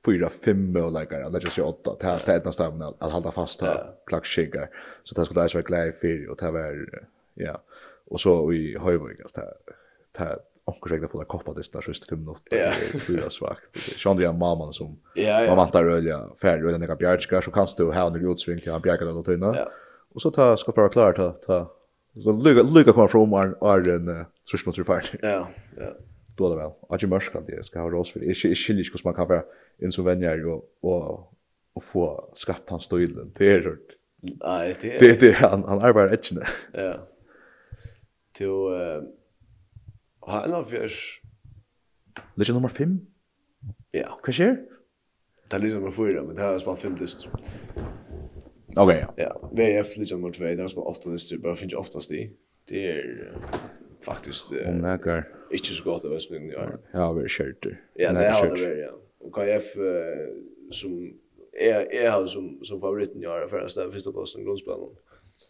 fyra 0.06 0.30
fem 0.30 0.72
möjligheter 0.74 1.22
att 1.22 1.44
just 1.44 1.54
sig 1.56 1.64
åtta. 1.64 1.96
Ta 2.00 2.20
ta 2.20 2.32
ett 2.34 2.46
nästa 2.46 2.68
ämne 2.68 2.94
att 3.00 3.12
hålla 3.12 3.32
fast 3.32 3.62
här 3.62 3.92
klack 4.06 4.26
skicka 4.26 4.68
så 5.04 5.16
det 5.16 5.26
skulle 5.26 5.42
alltså 5.42 5.58
vara 5.58 5.66
glädje 5.66 5.94
för 5.94 6.30
och 6.30 6.38
ta 6.38 6.52
var 6.52 6.90
ja. 7.34 7.62
Och 8.06 8.20
så 8.20 8.54
i 8.54 8.78
höjvågas 8.78 9.34
där 9.34 9.54
ta 10.12 10.40
onkur 10.66 10.90
regla 10.90 11.08
på 11.08 11.24
koppa 11.26 11.54
det 11.54 11.72
där 11.74 11.84
just 11.88 12.10
5 12.10 12.20
minuter. 12.20 12.58
Ja. 12.58 13.00
Fyra 13.08 13.30
svagt. 13.30 13.78
Sean 13.98 14.18
det 14.18 14.26
är 14.26 14.34
mamman 14.34 14.74
som 14.74 15.00
man 15.48 15.58
vantar 15.58 15.86
öliga 15.86 16.30
färd 16.42 16.66
och 16.66 16.72
den 16.72 16.82
där 16.82 16.96
bjärskar 16.96 17.42
så 17.42 17.52
kan 17.52 17.68
du 17.78 17.84
ha 17.84 18.08
en 18.08 18.32
utsving 18.32 18.60
till 18.60 18.72
han 18.72 18.82
bjärkar 18.82 19.06
den 19.06 19.24
tunna. 19.24 19.56
Ja. 19.56 19.72
Och 20.14 20.22
så 20.22 20.32
ta 20.32 20.58
ska 20.58 20.72
bara 20.72 20.90
klara 20.90 21.14
ta 21.14 21.32
ta 21.32 21.76
så 22.24 22.32
lycka 22.32 22.62
lycka 22.62 22.92
kommer 22.92 23.08
från 23.08 23.30
var 23.30 23.56
är 23.70 23.90
en 23.90 24.26
så 24.44 24.58
mot 24.66 24.86
fart. 24.86 25.12
Ja. 25.22 25.48
Ja. 25.78 25.94
Då 26.38 26.50
det 26.50 26.56
väl. 26.56 26.72
Att 26.90 27.04
ju 27.04 27.08
mörska 27.08 27.42
det 27.42 27.66
ska 27.66 27.80
ha 27.80 27.90
ros 27.90 28.12
för 28.12 28.20
det 28.20 28.26
är 28.26 28.34
skilligt 28.56 28.94
hur 28.94 29.02
man 29.04 29.14
kan 29.14 29.28
vara 29.28 29.44
in 29.78 29.92
så 29.92 30.02
vänjer 30.02 30.46
och 30.46 30.70
och 30.82 31.34
och 31.74 31.84
få 31.84 32.30
skapt 32.34 32.70
hans 32.70 32.84
stilen. 32.84 33.32
Det 33.38 33.48
är 33.48 33.60
Nej, 34.22 34.78
det 34.82 34.96
är 34.96 35.00
det 35.00 35.20
det 35.20 35.32
han 35.32 35.64
han 35.64 35.82
arbetar 35.82 36.14
etchna. 36.14 36.42
Ja. 36.74 37.08
Till 38.34 38.48
Ha 40.28 40.44
en 40.46 40.54
av 40.54 40.70
fjers. 40.70 41.00
Legend 42.36 42.56
nummer 42.56 42.70
5? 42.70 42.96
Ja. 43.94 44.14
Hva 44.24 44.34
skjer? 44.36 44.56
Det 45.50 45.58
er 45.58 45.64
lisje 45.64 45.78
nummer 45.78 45.94
4, 45.94 46.24
men 46.26 46.38
det 46.38 46.44
har 46.46 46.56
jeg 46.56 46.64
spalt 46.64 46.80
5 46.82 46.96
dist. 46.98 47.28
Ok, 48.78 48.90
ja. 48.90 49.10
Ja, 49.20 49.32
VF 49.52 49.98
lisje 50.00 50.16
nummer 50.18 50.32
2, 50.34 50.44
det 50.44 50.56
har 50.58 50.66
jeg 50.66 50.74
spalt 50.74 51.04
8 51.04 51.14
dist, 51.14 51.34
bare 51.44 51.60
finnes 51.60 51.76
jeg 51.76 51.84
8 51.84 52.04
sti. 52.08 52.22
Det 52.72 52.86
er 52.90 53.02
faktisk 54.06 54.54
uh, 54.56 54.70
Nekar. 54.80 55.28
ikke 55.52 55.76
så 55.76 55.84
godt 55.84 56.08
av 56.08 56.16
Østmynden 56.16 56.52
i 56.52 56.56
år. 56.56 56.78
Ja, 56.94 57.10
vi 57.12 57.26
er 57.28 57.36
kjørter. 57.36 57.76
Ja, 58.00 58.14
det 58.16 58.30
har 58.32 58.48
det 58.48 58.64
vært, 58.64 58.80
ja. 58.80 58.94
Og 59.24 59.36
KF 59.36 59.76
uh, 59.80 60.72
som 60.72 60.96
är 61.54 61.94
är 61.94 62.10
han 62.10 62.28
som 62.28 62.66
som 62.66 62.82
favoriten 62.82 63.26
år, 63.26 63.48
för 63.50 63.60
att 63.60 63.72
ställa 63.72 63.92
första 63.92 64.12
posten 64.12 64.42
i 64.42 64.46
grundspelen. 64.46 64.90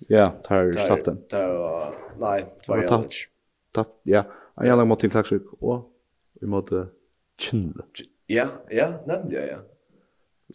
Ja, 0.07 0.29
tar 0.43 0.71
stappen. 0.71 1.17
Tar 1.29 1.93
nej, 2.19 2.45
två 2.65 2.77
jag. 2.77 3.13
Tapp. 3.71 3.99
Ja. 4.03 4.23
Jeg 4.61 4.75
har 4.75 4.85
mot 4.85 4.99
tiltaksrykk 5.01 5.53
og 5.61 5.89
vi 6.41 6.49
måte 6.49 6.87
kjenne. 7.41 7.85
Ja, 8.29 8.47
ja, 8.71 8.91
nemlig, 9.07 9.37
ja. 9.37 9.61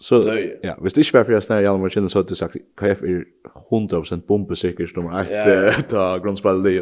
Så, 0.00 0.20
ja, 0.62 0.74
hvis 0.78 0.94
det 0.94 1.02
ikke 1.02 1.16
var 1.18 1.24
for 1.26 1.34
jeg 1.34 1.42
snarere 1.42 1.64
gjennom 1.64 1.86
å 1.88 1.90
så 1.90 2.20
hadde 2.20 2.30
du 2.30 2.38
sagt, 2.38 2.58
KF 2.78 3.00
er 3.02 3.24
100% 3.72 4.26
bombesikkert 4.28 4.94
nummer 4.94 5.16
1 5.24 5.32
ja, 5.32 5.46
ja. 5.96 6.04
grunnspillet 6.22 6.68
i 6.70 6.76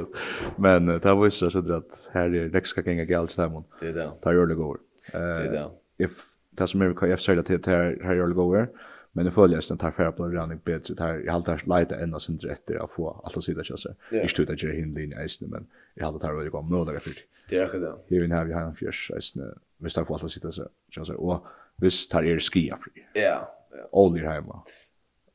Men 0.61 0.91
uh, 0.91 0.99
det 1.01 1.15
var 1.15 1.23
viser 1.23 1.53
seg 1.55 1.71
at 1.79 2.01
her 2.13 2.35
er 2.43 2.51
det 2.53 2.65
skal 2.69 2.85
gjenge 2.85 3.07
galt 3.09 3.33
sammen. 3.33 3.65
Det 3.81 3.95
er 3.95 3.97
det. 4.03 4.09
Det 4.21 4.33
er 4.33 4.37
jo 4.37 4.45
det 4.51 4.59
går. 4.59 4.83
Det 5.07 5.23
er 5.23 5.55
det. 5.55 6.11
Det 6.59 6.69
som 6.69 6.85
er 6.85 6.93
KF 6.99 7.23
sier 7.23 7.41
det 7.41 7.47
til 7.49 7.73
her 7.73 7.97
er 8.05 8.21
jørlig 8.21 8.37
over, 8.43 8.69
Men 9.17 9.27
i 9.27 9.31
följelse 9.31 9.69
sen 9.69 9.79
tar 9.79 9.91
färra 9.91 10.13
på 10.13 10.25
en 10.25 10.33
rönning 10.33 10.61
bättre. 10.65 10.95
här 10.99 11.23
jag 11.27 11.33
hade 11.33 11.45
tagit 11.45 11.67
lajta 11.67 11.97
ända 11.97 12.19
sin 12.19 12.39
efter 12.51 12.85
att 12.85 12.91
få 12.91 13.21
allt 13.25 13.37
att 13.37 13.45
sidor 13.45 13.63
till 13.63 13.77
sig. 13.77 13.95
Jag 14.11 14.31
stod 14.31 14.51
att 14.51 14.63
göra 14.63 14.73
hinlinje 14.73 15.21
eisne, 15.23 15.49
men 15.49 15.67
jag 15.95 16.07
hade 16.07 16.19
tagit 16.19 16.53
gå 16.53 16.59
om 16.59 16.71
möjliga 16.71 17.01
för 17.01 17.11
det. 17.11 17.17
Det 17.49 17.57
är 17.57 17.81
det. 17.81 18.17
Här 18.17 18.25
inne 18.25 18.35
har 18.35 18.45
vi 18.45 18.53
en 18.53 18.75
fjärs 18.75 19.11
eisne. 19.15 19.45
Vi 19.79 19.91
tar 19.91 20.15
allt 20.15 20.25
att 20.25 20.33
sidor 20.33 20.51
till 20.93 21.05
sig. 21.07 21.15
Och 21.17 21.47
vi 21.77 21.91
tar 22.11 22.23
er 22.23 22.39
skia 22.39 22.79
fri. 22.83 23.07
Ja. 23.13 23.53
Oljer 23.91 24.25
hemma. 24.25 24.63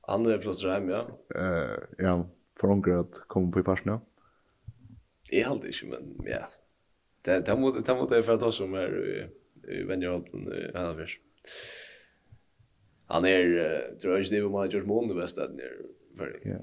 Han 0.01 0.25
är 0.25 0.37
flott 0.37 0.63
hem, 0.63 0.89
ja. 0.89 1.07
Uh, 1.35 1.79
ja, 1.97 2.29
för 2.59 2.67
hon 2.67 2.99
att 2.99 3.21
komma 3.27 3.51
på 3.51 3.59
i 3.59 3.63
parsen, 3.63 3.91
ja. 3.91 4.01
Jag 5.29 5.47
hade 5.49 5.67
inte, 5.67 5.85
men 5.85 6.17
ja. 6.25 6.47
Det 7.21 7.47
här 7.47 7.55
måste 7.55 8.15
jag 8.15 8.25
för 8.25 8.33
att 8.33 8.39
ta 8.39 8.51
som 8.51 8.73
här 8.73 9.29
i 9.67 9.83
vänjerhållen 9.83 10.53
i 10.53 10.77
Hannafjärs 10.77 11.19
han 13.11 13.25
är 13.25 13.97
tror 14.01 14.13
jag 14.13 14.23
inte 14.23 14.35
det 14.35 14.41
var 14.41 14.65
George 14.65 14.87
Moon 14.87 15.07
det 15.07 15.13
bästa 15.13 15.47
där 15.47 15.71
för. 16.17 16.39
Ja. 16.43 16.55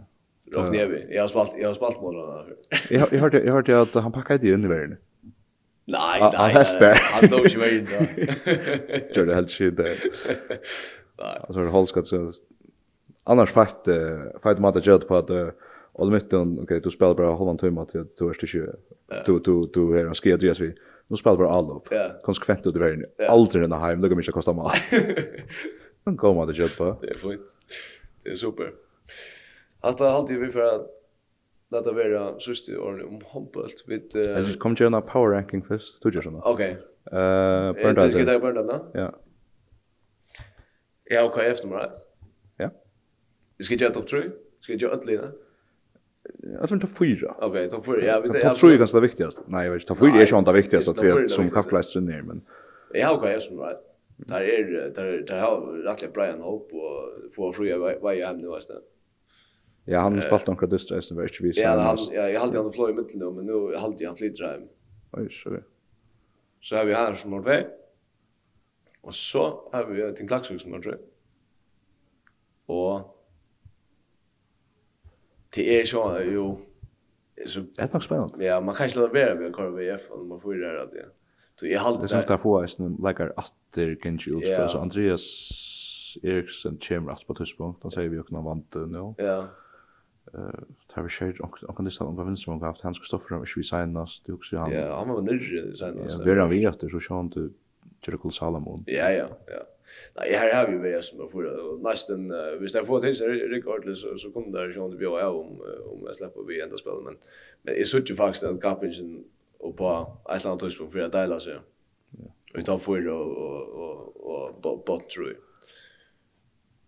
Rock 0.52 0.72
Nevi. 0.72 1.06
Jag 1.10 1.22
har 1.22 1.28
spalt 1.28 1.54
jag 1.58 1.68
har 1.68 1.74
spalt 1.74 2.00
mål 2.00 2.14
där. 2.14 2.56
Jag 2.90 3.12
jag 3.12 3.20
hörde 3.20 3.44
jag 3.44 3.52
hörde 3.52 3.80
att 3.80 3.94
han 3.94 4.12
packade 4.12 4.48
in 4.48 4.64
i 4.64 4.68
världen. 4.68 4.96
Nej, 5.84 6.20
nej. 6.20 6.96
Han 7.12 7.26
stod 7.26 7.48
ju 7.48 7.58
väl 7.58 7.84
där. 7.84 9.26
det 9.26 9.34
helt 9.34 9.50
shit 9.50 9.76
där. 9.76 10.02
Nej. 11.18 11.38
Alltså 11.40 11.60
det 11.60 11.68
hålls 11.70 11.92
gott 11.92 12.08
så 12.08 12.32
annars 13.24 13.50
fast 13.50 13.84
fight 14.42 14.58
mot 14.58 14.76
att 14.76 15.08
på 15.08 15.16
att 15.16 15.30
Och 15.92 16.12
mitt 16.12 16.32
okej 16.32 16.62
okay, 16.62 16.80
du 16.80 16.90
spelar 16.90 17.14
bara 17.14 17.30
Holland 17.32 17.58
timmar 17.58 17.84
till 17.84 18.04
du 18.18 18.28
är 18.28 18.32
till 18.32 18.66
Du 19.26 19.38
du 19.38 19.70
du 19.74 20.00
är 20.00 20.06
en 20.06 20.14
skedres 20.14 20.60
vi. 20.60 20.74
Nu 21.06 21.16
spelar 21.16 21.36
bara 21.36 21.50
all 21.50 21.70
upp. 21.70 21.88
Konsekvent 22.22 22.66
ut 22.66 22.76
i 22.76 22.78
världen. 22.78 23.04
Aldrig 23.28 23.62
den 23.62 23.72
här 23.72 23.78
hem, 23.78 24.00
det 24.00 24.08
kommer 24.08 24.22
inte 24.22 24.32
kosta 24.32 24.52
mig. 24.52 24.70
En 26.08 26.16
god 26.16 26.36
mat 26.36 26.48
att 26.48 26.56
köpa. 26.56 26.96
Det 27.00 27.08
är 27.08 27.14
fint. 27.14 27.40
Det 28.22 28.30
är 28.30 28.34
super. 28.34 28.72
Alltså 29.80 30.04
alltid 30.04 30.38
vi 30.38 30.52
för 30.52 30.60
att 30.60 30.86
låta 31.70 31.92
vara 31.92 32.40
sist 32.40 32.68
i 32.68 32.76
år 32.76 33.06
om 33.08 33.20
handbollt. 33.32 33.84
vid 33.86 34.10
Jag 34.14 34.58
kom 34.58 34.76
till 34.76 34.86
en 34.86 35.02
power 35.02 35.28
ranking 35.30 35.62
först. 35.62 36.02
Du 36.02 36.10
gör 36.10 36.22
såna. 36.22 36.40
Okej. 36.44 36.70
Eh, 37.06 37.12
Bernda. 37.72 38.06
Det 38.06 38.12
ska 38.12 38.24
ta 38.24 38.38
Bernda, 38.38 38.80
Ja. 38.94 39.14
Ja, 41.04 41.24
okej, 41.24 41.48
efter 41.50 41.68
mig. 41.68 41.90
Ja. 42.56 42.70
Vi 43.56 43.64
ska 43.64 43.74
göra 43.74 43.94
topp 43.94 44.06
3. 44.06 44.22
Ska 44.60 44.72
jag 44.72 44.82
göra 44.82 44.92
ödlina? 44.92 45.32
Jag 46.60 46.68
tror 46.68 46.78
topp 46.78 46.98
4. 46.98 47.34
Okej, 47.40 47.70
ta 47.70 47.82
4. 47.82 48.04
Ja, 48.06 48.20
vi 48.20 48.28
tar 48.28 48.40
topp 48.40 48.58
3 48.58 48.72
är 48.72 48.76
ganska 48.78 49.00
viktigast. 49.00 49.42
Nej, 49.46 49.64
jag 49.64 49.72
vet 49.72 49.82
inte. 49.82 49.88
Topp 49.88 49.98
4 49.98 50.08
är 50.22 50.26
ju 50.26 50.38
inte 50.38 50.52
viktigast 50.52 50.88
att 50.88 51.02
vi 51.02 51.28
som 51.28 51.50
kapplastrar 51.50 52.02
ner, 52.02 52.22
men 52.22 52.40
Ja, 52.94 53.12
okej, 53.12 53.34
efter 53.34 53.54
mig. 53.54 53.74
Där 54.26 54.40
är 54.40 54.90
där 54.90 55.22
där 55.22 55.40
har 55.40 55.60
rättligen 55.60 56.12
Brian 56.12 56.40
Hope 56.40 56.74
och 56.74 57.34
få 57.34 57.52
fria 57.52 57.78
vad 57.78 58.16
jag 58.16 58.26
hem 58.26 58.38
nu 58.38 58.58
istället. 58.58 58.84
Ja, 59.84 60.00
han 60.00 60.14
har 60.14 60.22
spalt 60.22 60.46
några 60.46 60.66
dystra 60.66 60.98
i 60.98 61.02
inte 61.02 61.42
visar. 61.42 61.62
Ja, 61.62 61.80
han, 61.80 61.98
ja, 62.12 62.28
jag 62.28 62.40
hade 62.40 62.58
han 62.58 62.72
flöj 62.72 62.90
i 62.90 62.94
mitten 62.94 63.18
nu, 63.18 63.30
men 63.30 63.46
nu 63.46 63.76
hade 63.76 64.06
han 64.06 64.16
flyttar 64.16 64.44
hem. 64.44 64.68
Oj, 65.12 65.30
så 65.30 65.50
det. 65.50 65.62
Så 66.60 66.76
har 66.76 66.84
vi 66.84 66.94
här 66.94 67.14
som 67.14 67.32
har 67.32 67.40
väg. 67.40 67.66
Och 69.00 69.14
så 69.14 69.68
har 69.72 69.84
vi 69.84 70.02
en 70.02 70.28
klaxvik 70.28 70.62
som 70.62 70.72
har 70.72 70.80
väg. 70.80 70.98
Och 72.66 73.00
det 75.54 75.80
är 75.80 75.84
så, 75.84 76.20
jo. 76.24 76.60
Så, 77.46 77.60
det 77.60 77.82
är 77.82 77.88
nog 77.92 78.04
spännande. 78.04 78.44
Ja, 78.44 78.60
man 78.60 78.74
kan 78.74 78.86
inte 78.86 78.98
lade 78.98 79.12
vera 79.12 79.34
vid 79.34 79.52
korv 79.52 79.70
korra 79.70 79.96
VF 79.96 80.10
om 80.10 80.28
man 80.28 80.40
får 80.40 80.54
ju 80.54 80.60
det 80.60 80.68
här. 80.68 81.08
Du 81.60 81.72
är 81.72 81.78
halt 81.78 82.00
det 82.00 82.08
som 82.08 82.22
tar 82.22 82.38
få 82.38 82.64
isen 82.64 82.96
lägger 83.02 83.32
åter 83.38 83.98
kanske 84.02 84.30
ut 84.30 84.48
för 84.48 84.68
så 84.68 84.78
Andreas 84.78 85.24
Eriksen 86.22 86.78
kommer 86.78 87.12
att 87.12 87.26
på 87.26 87.34
tidspunkt 87.34 87.82
då 87.82 87.90
säger 87.90 88.08
vi 88.08 88.18
också 88.18 88.34
när 88.34 88.42
vant 88.42 88.74
nu. 88.74 89.14
Ja. 89.16 89.48
Eh 90.34 90.60
tar 90.94 91.02
vi 91.02 91.08
shade 91.08 91.38
och 91.40 91.76
kan 91.76 91.84
det 91.84 91.90
stanna 91.90 92.16
på 92.16 92.24
vänster 92.24 92.52
och 92.52 92.60
haft 92.60 92.80
hans 92.80 92.98
Kristoffer 92.98 93.36
och 93.36 93.46
vi 93.56 93.62
signas 93.62 94.22
det 94.26 94.32
också 94.32 94.56
han. 94.56 94.72
Ja, 94.72 94.98
han 94.98 95.08
var 95.08 95.22
nere 95.22 95.76
sen. 95.76 95.98
Ja, 96.08 96.24
vi 96.24 96.30
är 96.30 96.46
vi 96.46 96.64
efter 96.64 96.88
så 96.88 97.00
sjön 97.00 97.30
till 97.30 97.50
Jericho 98.06 98.30
Salomon. 98.30 98.84
Ja, 98.86 99.10
ja, 99.10 99.28
ja. 99.46 99.62
Nej, 100.16 100.36
här 100.36 100.54
har 100.54 100.72
vi 100.72 100.78
väl 100.78 101.02
som 101.02 101.28
för 101.28 101.82
nästan 101.82 102.32
visst 102.60 102.74
jag 102.74 102.86
får 102.86 103.00
till 103.00 103.16
sig 103.16 103.28
rekordlös 103.28 104.00
så 104.00 104.18
så 104.18 104.30
kommer 104.30 104.52
där 104.52 104.72
sjön 104.72 104.90
det 104.90 104.96
blir 104.96 105.20
av 105.20 105.36
om 105.36 105.60
om 105.92 106.02
jag 106.06 106.16
släpper 106.16 106.42
vi 106.42 106.60
ända 106.60 106.76
spel 106.76 106.92
men 107.04 107.16
men 107.62 107.74
är 107.74 107.84
så 107.84 107.98
ju 107.98 108.14
faktiskt 108.14 108.44
att 108.44 108.60
Kapingen 108.60 109.24
och 109.58 109.76
på 109.76 110.16
ett 110.34 110.46
annat 110.46 110.60
tidspunkt 110.60 110.92
för 110.92 111.00
att 111.00 111.12
dela 111.12 111.40
sig. 111.40 111.58
Vi 112.54 112.64
tar 112.64 112.78
för 112.78 113.08
och 113.08 113.26
och 113.36 113.76
och 114.16 114.48
och 114.66 114.84
bot 114.86 115.10
tror 115.10 115.26
jag. 115.28 115.36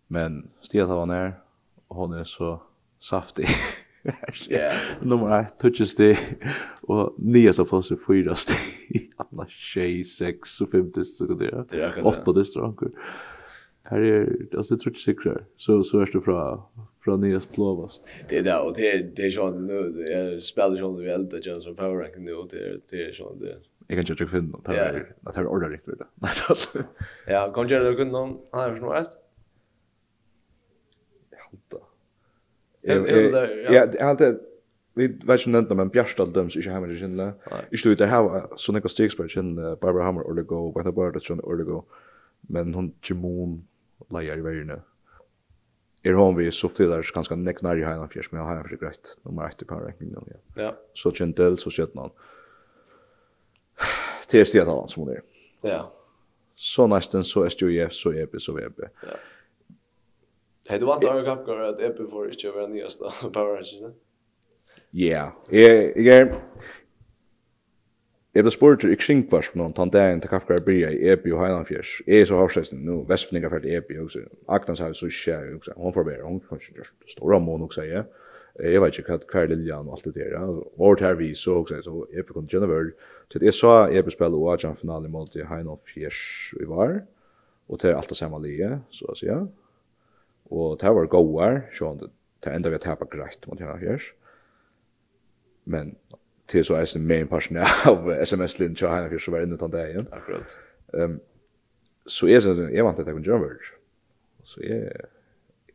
Men 0.07 0.51
Stia 0.61 0.87
var 0.87 1.07
ner 1.07 1.41
och 1.89 1.97
hon 1.97 2.13
är 2.13 2.25
så 2.25 2.63
saftig. 2.99 3.47
Ja. 4.49 4.73
Nummer 5.03 5.41
1 5.41 5.59
touches 5.59 5.95
det 5.97 6.19
och 6.81 7.15
nya 7.19 7.53
så 7.53 7.65
plus 7.65 7.93
4 8.07 8.35
steg. 8.35 9.13
Alla 9.17 9.47
6 10.05 10.61
och 10.61 10.71
5 10.71 11.05
steg 11.05 11.31
och 11.31 11.39
det. 11.39 12.03
8 12.03 12.45
steg. 12.45 12.63
Här 13.83 14.01
är 14.01 14.47
alltså 14.57 14.75
det 14.75 14.81
tror 14.81 15.21
jag 15.25 15.39
Så 15.57 15.83
så 15.83 16.01
är 16.01 16.07
det 16.07 16.21
från 16.21 16.63
från 17.01 17.21
nyast 17.21 17.59
lovast. 17.59 18.09
Det 18.29 18.39
är 18.39 18.43
det 18.43 18.59
och 18.59 18.75
det 18.75 18.91
är 18.91 19.03
det 19.17 19.27
är 19.27 19.31
sån 19.31 19.67
nu 19.67 20.05
jag 20.11 20.43
spelar 20.43 20.77
sån 20.77 21.01
vi 21.01 21.11
eld 21.11 21.31
det 21.31 21.43
känns 21.43 21.65
som 21.65 21.77
power 21.77 22.03
ranking 22.03 22.25
nu 22.25 22.35
det 22.51 22.57
är 22.57 22.81
det 22.91 23.05
är 23.05 23.13
sån 23.13 23.39
det. 23.39 23.57
Jag 23.87 24.07
kan 24.07 24.13
inte 24.13 24.27
finna 24.27 24.59
att 24.59 24.65
det 24.65 24.77
är 24.77 25.15
att 25.25 25.35
det 25.35 25.41
är 25.41 25.47
ordar 25.47 25.71
riktigt 25.71 25.99
det. 25.99 26.07
Alltså. 26.21 26.79
Ja, 27.27 27.53
kan 27.53 27.69
jag 27.69 27.87
det 27.87 27.95
kunna 27.95 28.19
han 28.53 28.71
är 28.71 28.77
snart 28.77 28.97
rätt. 28.97 29.11
Halta. 31.39 31.87
Ja, 33.73 33.87
det 33.87 34.03
halta 34.03 34.35
vi 34.95 35.07
vet 35.07 35.47
ju 35.47 35.59
inte 35.59 35.75
men 35.75 35.89
Bjärstal 35.89 36.33
döms 36.33 36.57
inte 36.57 36.71
hemma 36.71 36.89
i 36.89 36.97
Kinle. 36.97 37.33
Inte 37.71 37.89
du 37.89 37.95
det 37.95 38.07
här 38.07 38.47
så 38.57 38.73
några 38.73 38.89
stegs 38.89 39.17
på 39.17 39.29
Kinle 39.29 39.77
Barbara 39.81 40.05
Hammer 40.05 40.31
eller 40.31 40.43
go 40.43 40.73
vad 40.75 40.85
det 40.85 40.93
bara 40.93 41.11
det 41.11 41.65
go. 41.65 41.83
Men 42.41 42.75
hon 42.75 42.93
Jimon 43.03 43.67
lejer 44.09 44.39
i 44.39 44.41
världen 44.41 44.81
er 46.03 46.13
hon 46.13 46.37
vi 46.37 46.51
så 46.51 46.69
flyttar 46.69 47.15
ganska 47.15 47.37
näcknar 47.37 47.77
i 47.77 47.85
hela 47.85 48.09
fjärs 48.09 48.33
men 48.33 48.41
jag 48.41 48.49
har 48.49 48.65
för 48.65 48.77
grejt 48.77 49.19
nummer 49.23 49.47
1 49.47 49.67
på 49.67 49.75
rankingen 49.75 50.25
ja. 50.27 50.63
Ja. 50.63 50.77
Så 50.95 51.13
gentle 51.13 51.57
så 51.57 51.71
sköt 51.71 51.95
man. 51.95 52.11
Till 54.27 54.47
sted 54.47 54.67
då 54.67 54.87
som 54.87 55.07
det. 55.07 55.23
Ja. 55.61 55.93
Så 56.57 56.87
nästan 56.87 57.25
så 57.25 57.43
är 57.43 57.65
ju 57.65 57.91
så 57.91 58.13
är 58.13 58.29
det 58.33 58.41
så 58.41 58.59
är. 58.59 58.73
Ja. 58.79 58.91
Hej 60.69 60.79
du 60.79 60.87
vant 60.87 61.05
har 61.05 61.17
jag 61.17 61.47
gått 61.47 61.49
att 61.49 61.81
Epi 61.81 62.07
får 62.11 62.31
inte 62.31 62.49
över 62.49 62.69
nästa 62.69 63.11
power 63.33 63.83
ne? 63.83 63.93
Ja. 64.91 65.33
Jag 65.49 65.97
jag 65.97 66.29
Jeg 68.31 68.45
ble 68.47 68.51
spurt 68.55 68.85
i 68.87 68.95
kringkvars 68.95 69.49
på 69.51 69.59
noen 69.59 69.73
tandagen 69.75 70.21
til 70.23 70.31
kappkar 70.31 70.61
bria 70.63 70.93
i 70.95 71.09
Epi 71.11 71.33
og 71.35 71.41
Heilandfjers. 71.43 71.97
Jeg 72.07 72.23
er 72.23 72.29
så 72.31 72.37
havstresten, 72.39 72.85
nå 72.87 73.01
Vespninga 73.09 73.49
fyrir 73.51 73.65
til 73.65 73.73
Ebi, 73.81 73.97
og 73.99 74.13
så 74.15 74.21
Agnes 74.47 74.79
har 74.79 74.93
så 74.95 75.09
skje, 75.11 75.39
hon 75.75 75.97
får 75.97 76.07
bedre, 76.07 76.29
hon 76.29 76.39
kan 76.45 76.61
ikke 76.61 76.77
gjøre 76.77 77.11
stora 77.11 77.41
mån, 77.43 77.65
og 77.67 77.75
sier, 77.75 78.05
jeg 78.61 78.83
vet 78.85 79.01
ikke 79.01 79.17
hva 79.33 79.43
er 79.43 79.51
liljan 79.51 79.91
og 79.91 79.97
alt 79.97 80.07
det 80.07 80.15
der, 80.21 80.37
og 80.39 81.03
her 81.03 81.19
vi 81.19 81.33
så, 81.35 81.57
og 81.59 81.73
så 81.73 81.97
Epi 82.13 82.37
kunne 82.37 82.47
gjerne 82.47 82.71
vør, 82.71 82.93
Så 83.33 83.43
jeg 83.43 83.55
sa 83.55 83.73
Epi 83.91 84.15
spille 84.15 84.39
og 84.39 84.53
Ajan 84.55 84.77
finalen 84.77 85.11
mot 85.11 85.35
Heilandfjers 85.35 86.55
i 86.61 86.71
var, 86.71 87.01
og 87.69 87.81
til 87.81 87.99
alt 87.99 88.09
det 88.09 88.17
samme 88.17 88.43
lige, 88.43 88.79
så 88.91 89.11
å 89.11 89.15
si. 89.15 89.27
og 90.51 90.79
det 90.81 90.95
var 90.95 91.07
gåar, 91.07 91.61
så 91.75 91.97
det 91.99 92.55
enda 92.55 92.69
vi 92.69 92.79
har 92.79 92.87
tappa 92.87 93.05
greit 93.11 93.47
mot 93.49 93.59
Heilandfjers, 93.59 94.13
men 95.65 95.97
til 96.51 96.65
så 96.67 96.79
eisen 96.81 97.07
main 97.07 97.29
parten 97.31 97.61
av 97.63 98.09
SMS-linn 98.27 98.75
til 98.79 98.91
Heina 98.91 99.11
Fyrs 99.11 99.27
som 99.27 99.37
var 99.37 99.47
inne 99.47 99.59
tann 99.61 99.75
dagen. 99.75 100.09
Akkurat. 100.15 100.57
Um, 100.95 101.21
så 102.11 102.31
jeg 102.31 102.43
sa, 102.43 102.55
jeg 102.59 102.85
vant 102.87 102.99
at 102.99 103.07
jeg 103.07 103.17
kunne 103.17 103.29
gjøre 103.29 103.45
vörd. 103.45 103.71
Så 104.49 104.65
jeg, 104.65 104.91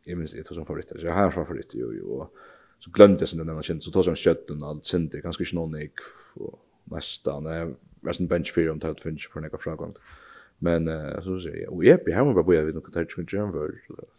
jeg 0.06 0.18
minns, 0.18 0.34
jeg 0.36 0.44
tog 0.44 0.58
som 0.58 0.68
favoritt, 0.68 0.92
jeg 1.02 1.14
har 1.14 1.30
en 1.30 1.32
favoritt, 1.32 1.72
jo, 1.74 1.92
jo, 1.94 2.20
og 2.20 2.82
så 2.82 2.90
glömde 2.92 3.24
jeg 3.24 3.30
sin 3.30 3.40
den 3.40 3.48
ena 3.48 3.64
kjent, 3.64 3.84
så 3.84 3.92
tog 3.94 4.04
som 4.04 4.18
kjøtten 4.18 4.60
og 4.62 4.74
alt 4.74 4.88
sinter, 4.88 5.22
ganske 5.24 5.46
ikke 5.46 5.56
noen 5.56 5.78
ik, 5.80 6.02
og 6.36 6.58
nesta, 6.92 7.38
og 7.38 7.48
jeg 7.54 7.70
var 8.04 8.18
sin 8.18 8.28
bench 8.28 8.52
fyrir 8.52 8.74
om 8.74 8.82
tøyt 8.82 9.00
finnes 9.00 9.24
for 9.32 9.40
nekka 9.40 9.62
fragangt. 9.62 9.96
Mm 9.96 10.25
Men 10.58 10.88
eh 10.88 11.20
så 11.22 11.40
säger 11.40 11.62
jag, 11.62 11.72
och 11.72 11.84
jag 11.84 12.04
blir 12.04 12.14
hemma 12.14 12.34
bara 12.34 12.44
börjat 12.44 12.64
vid 12.64 12.74
något 12.74 12.92
där 12.92 13.04
tjunk 13.04 13.32
jam 13.32 13.52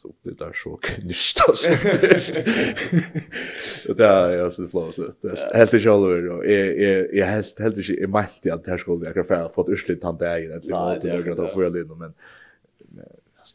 så 0.01 0.13
det 0.23 0.37
där 0.37 0.53
så 0.53 0.77
knysta 0.77 1.43
Och 3.89 3.95
Det 3.95 4.05
är 4.05 4.41
alltså 4.43 4.61
det 4.61 4.69
flows 4.69 4.95
det. 5.21 5.49
Helt 5.53 5.73
i 5.73 5.79
själva 5.79 6.33
och 6.33 6.45
är 6.45 6.65
är 6.65 7.15
är 7.15 7.25
helt 7.25 7.59
helt 7.59 7.77
inte 7.77 7.93
i 7.93 8.01
mitt 8.01 8.09
mätt 8.09 8.53
att 8.53 8.67
här 8.67 8.77
skulle 8.77 9.05
jag 9.05 9.13
kan 9.13 9.23
få 9.25 9.49
fått 9.55 9.69
urslit 9.69 10.03
han 10.03 10.17
där 10.17 10.37
igen 10.37 10.57
att 10.57 10.65
mot 10.65 11.01
det 11.01 11.13
några 11.13 11.35
då 11.35 11.47
för 11.47 11.69
det 11.69 11.85
men 11.85 12.13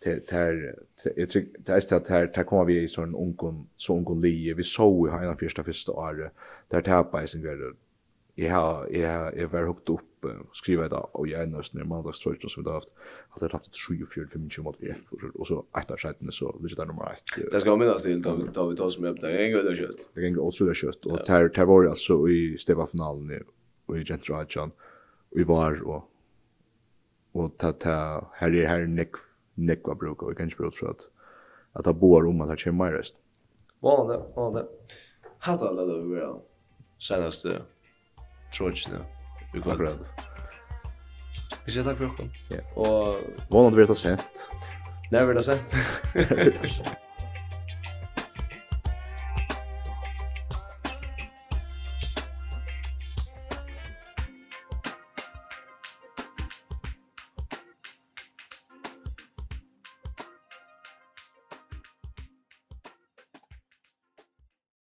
det 0.04 0.30
här 0.30 0.74
jag 1.16 1.28
tycker 1.28 1.60
det 1.64 1.72
är 1.72 1.80
det 1.88 2.08
här 2.08 2.30
där 2.34 2.42
kommer 2.42 2.64
vi 2.64 2.82
i 2.82 2.88
sån 2.88 3.14
onkon 3.14 3.66
så 3.76 3.94
onkon 3.94 4.20
li 4.20 4.52
vi 4.54 4.62
såg 4.62 5.08
i 5.08 5.10
hela 5.10 5.36
första 5.36 5.64
första 5.64 5.92
året 5.92 6.32
där 6.68 6.82
tappar 6.82 7.20
sen 7.20 7.28
sin 7.28 7.42
grej 7.42 7.56
jeg 8.36 8.50
har, 8.52 8.86
jeg 8.90 9.08
har, 9.08 9.32
jeg 9.36 9.52
var 9.52 9.66
hooked 9.68 9.90
opp, 9.92 10.08
uh, 10.24 10.38
skriva 10.56 10.86
det, 10.88 11.00
og 11.18 11.26
jeg 11.28 11.42
er 11.42 11.50
nøysen 11.50 11.82
i 11.82 11.86
mandagstrøyden 11.88 12.52
som 12.52 12.64
vi 12.64 12.70
har 12.70 12.80
haft, 12.80 12.92
at 13.34 13.42
jeg 13.42 13.50
har 13.52 13.58
haft 13.58 13.76
43-25 13.76 14.64
mot 14.64 14.78
F, 14.80 15.02
og 15.34 15.48
så 15.48 15.58
etter 15.80 16.00
skjøttene, 16.00 16.32
så 16.32 16.52
det 16.62 16.72
er 16.78 16.88
nummer 16.88 17.10
1. 17.12 17.34
Det 17.52 17.60
skal 17.64 17.80
minnes 17.80 18.06
til, 18.06 18.22
da 18.22 18.36
vi 18.68 18.78
tar 18.78 18.94
som 18.94 19.08
hjelp, 19.08 19.20
det 19.20 19.32
er 19.32 19.44
en 19.46 19.56
grøyde 19.56 19.74
kjøtt. 19.82 20.06
Det 20.06 20.22
er 20.22 20.30
en 20.30 20.38
grøyde 20.38 20.78
kjøtt, 20.80 21.10
og 21.10 21.18
det 21.20 21.60
her 21.60 21.68
var 21.68 21.84
jeg 21.84 21.92
altså 21.96 22.18
i 22.32 22.40
Steva-finalen, 22.62 23.44
og 23.90 23.98
i 23.98 24.06
gent 24.08 24.30
rajan 24.32 24.72
og 25.32 25.44
i 25.44 25.46
var, 25.48 25.78
og 25.84 26.08
og 27.32 27.54
ta 27.58 27.72
ta 27.72 27.96
her 28.40 28.52
er 28.52 28.68
her 28.68 28.86
nick 28.86 29.16
nick 29.56 29.86
var 29.88 29.96
bruk 29.96 30.22
og 30.22 30.36
kanskje 30.36 30.58
bruk 30.58 30.76
for 30.76 30.90
at 30.90 31.06
at 31.76 31.84
ta 31.84 31.92
boar 31.92 32.26
om 32.28 32.40
at 32.42 32.48
det 32.48 32.64
kommer 32.64 32.92
rest. 32.92 33.16
vad 33.80 34.54
det. 34.54 34.66
Hatta 35.38 35.68
alla 35.68 35.84
det 35.84 36.02
vi 36.02 36.20
har 36.20 36.40
senaste 36.98 37.62
trojene 38.52 39.04
i 39.54 39.60
kveld. 39.60 39.72
Akkurat. 39.72 40.28
Vi 41.64 41.72
sier 41.72 41.84
tack 41.84 41.98
för 41.98 42.04
dere. 42.04 42.30
Ja. 42.48 42.62
Og... 42.74 43.20
Vånad 43.48 43.74
blir 43.74 43.86
det 43.86 43.96
sent. 43.96 44.28
När 45.10 45.26
blir 45.26 45.34
det 45.34 45.42
sent. 45.42 46.96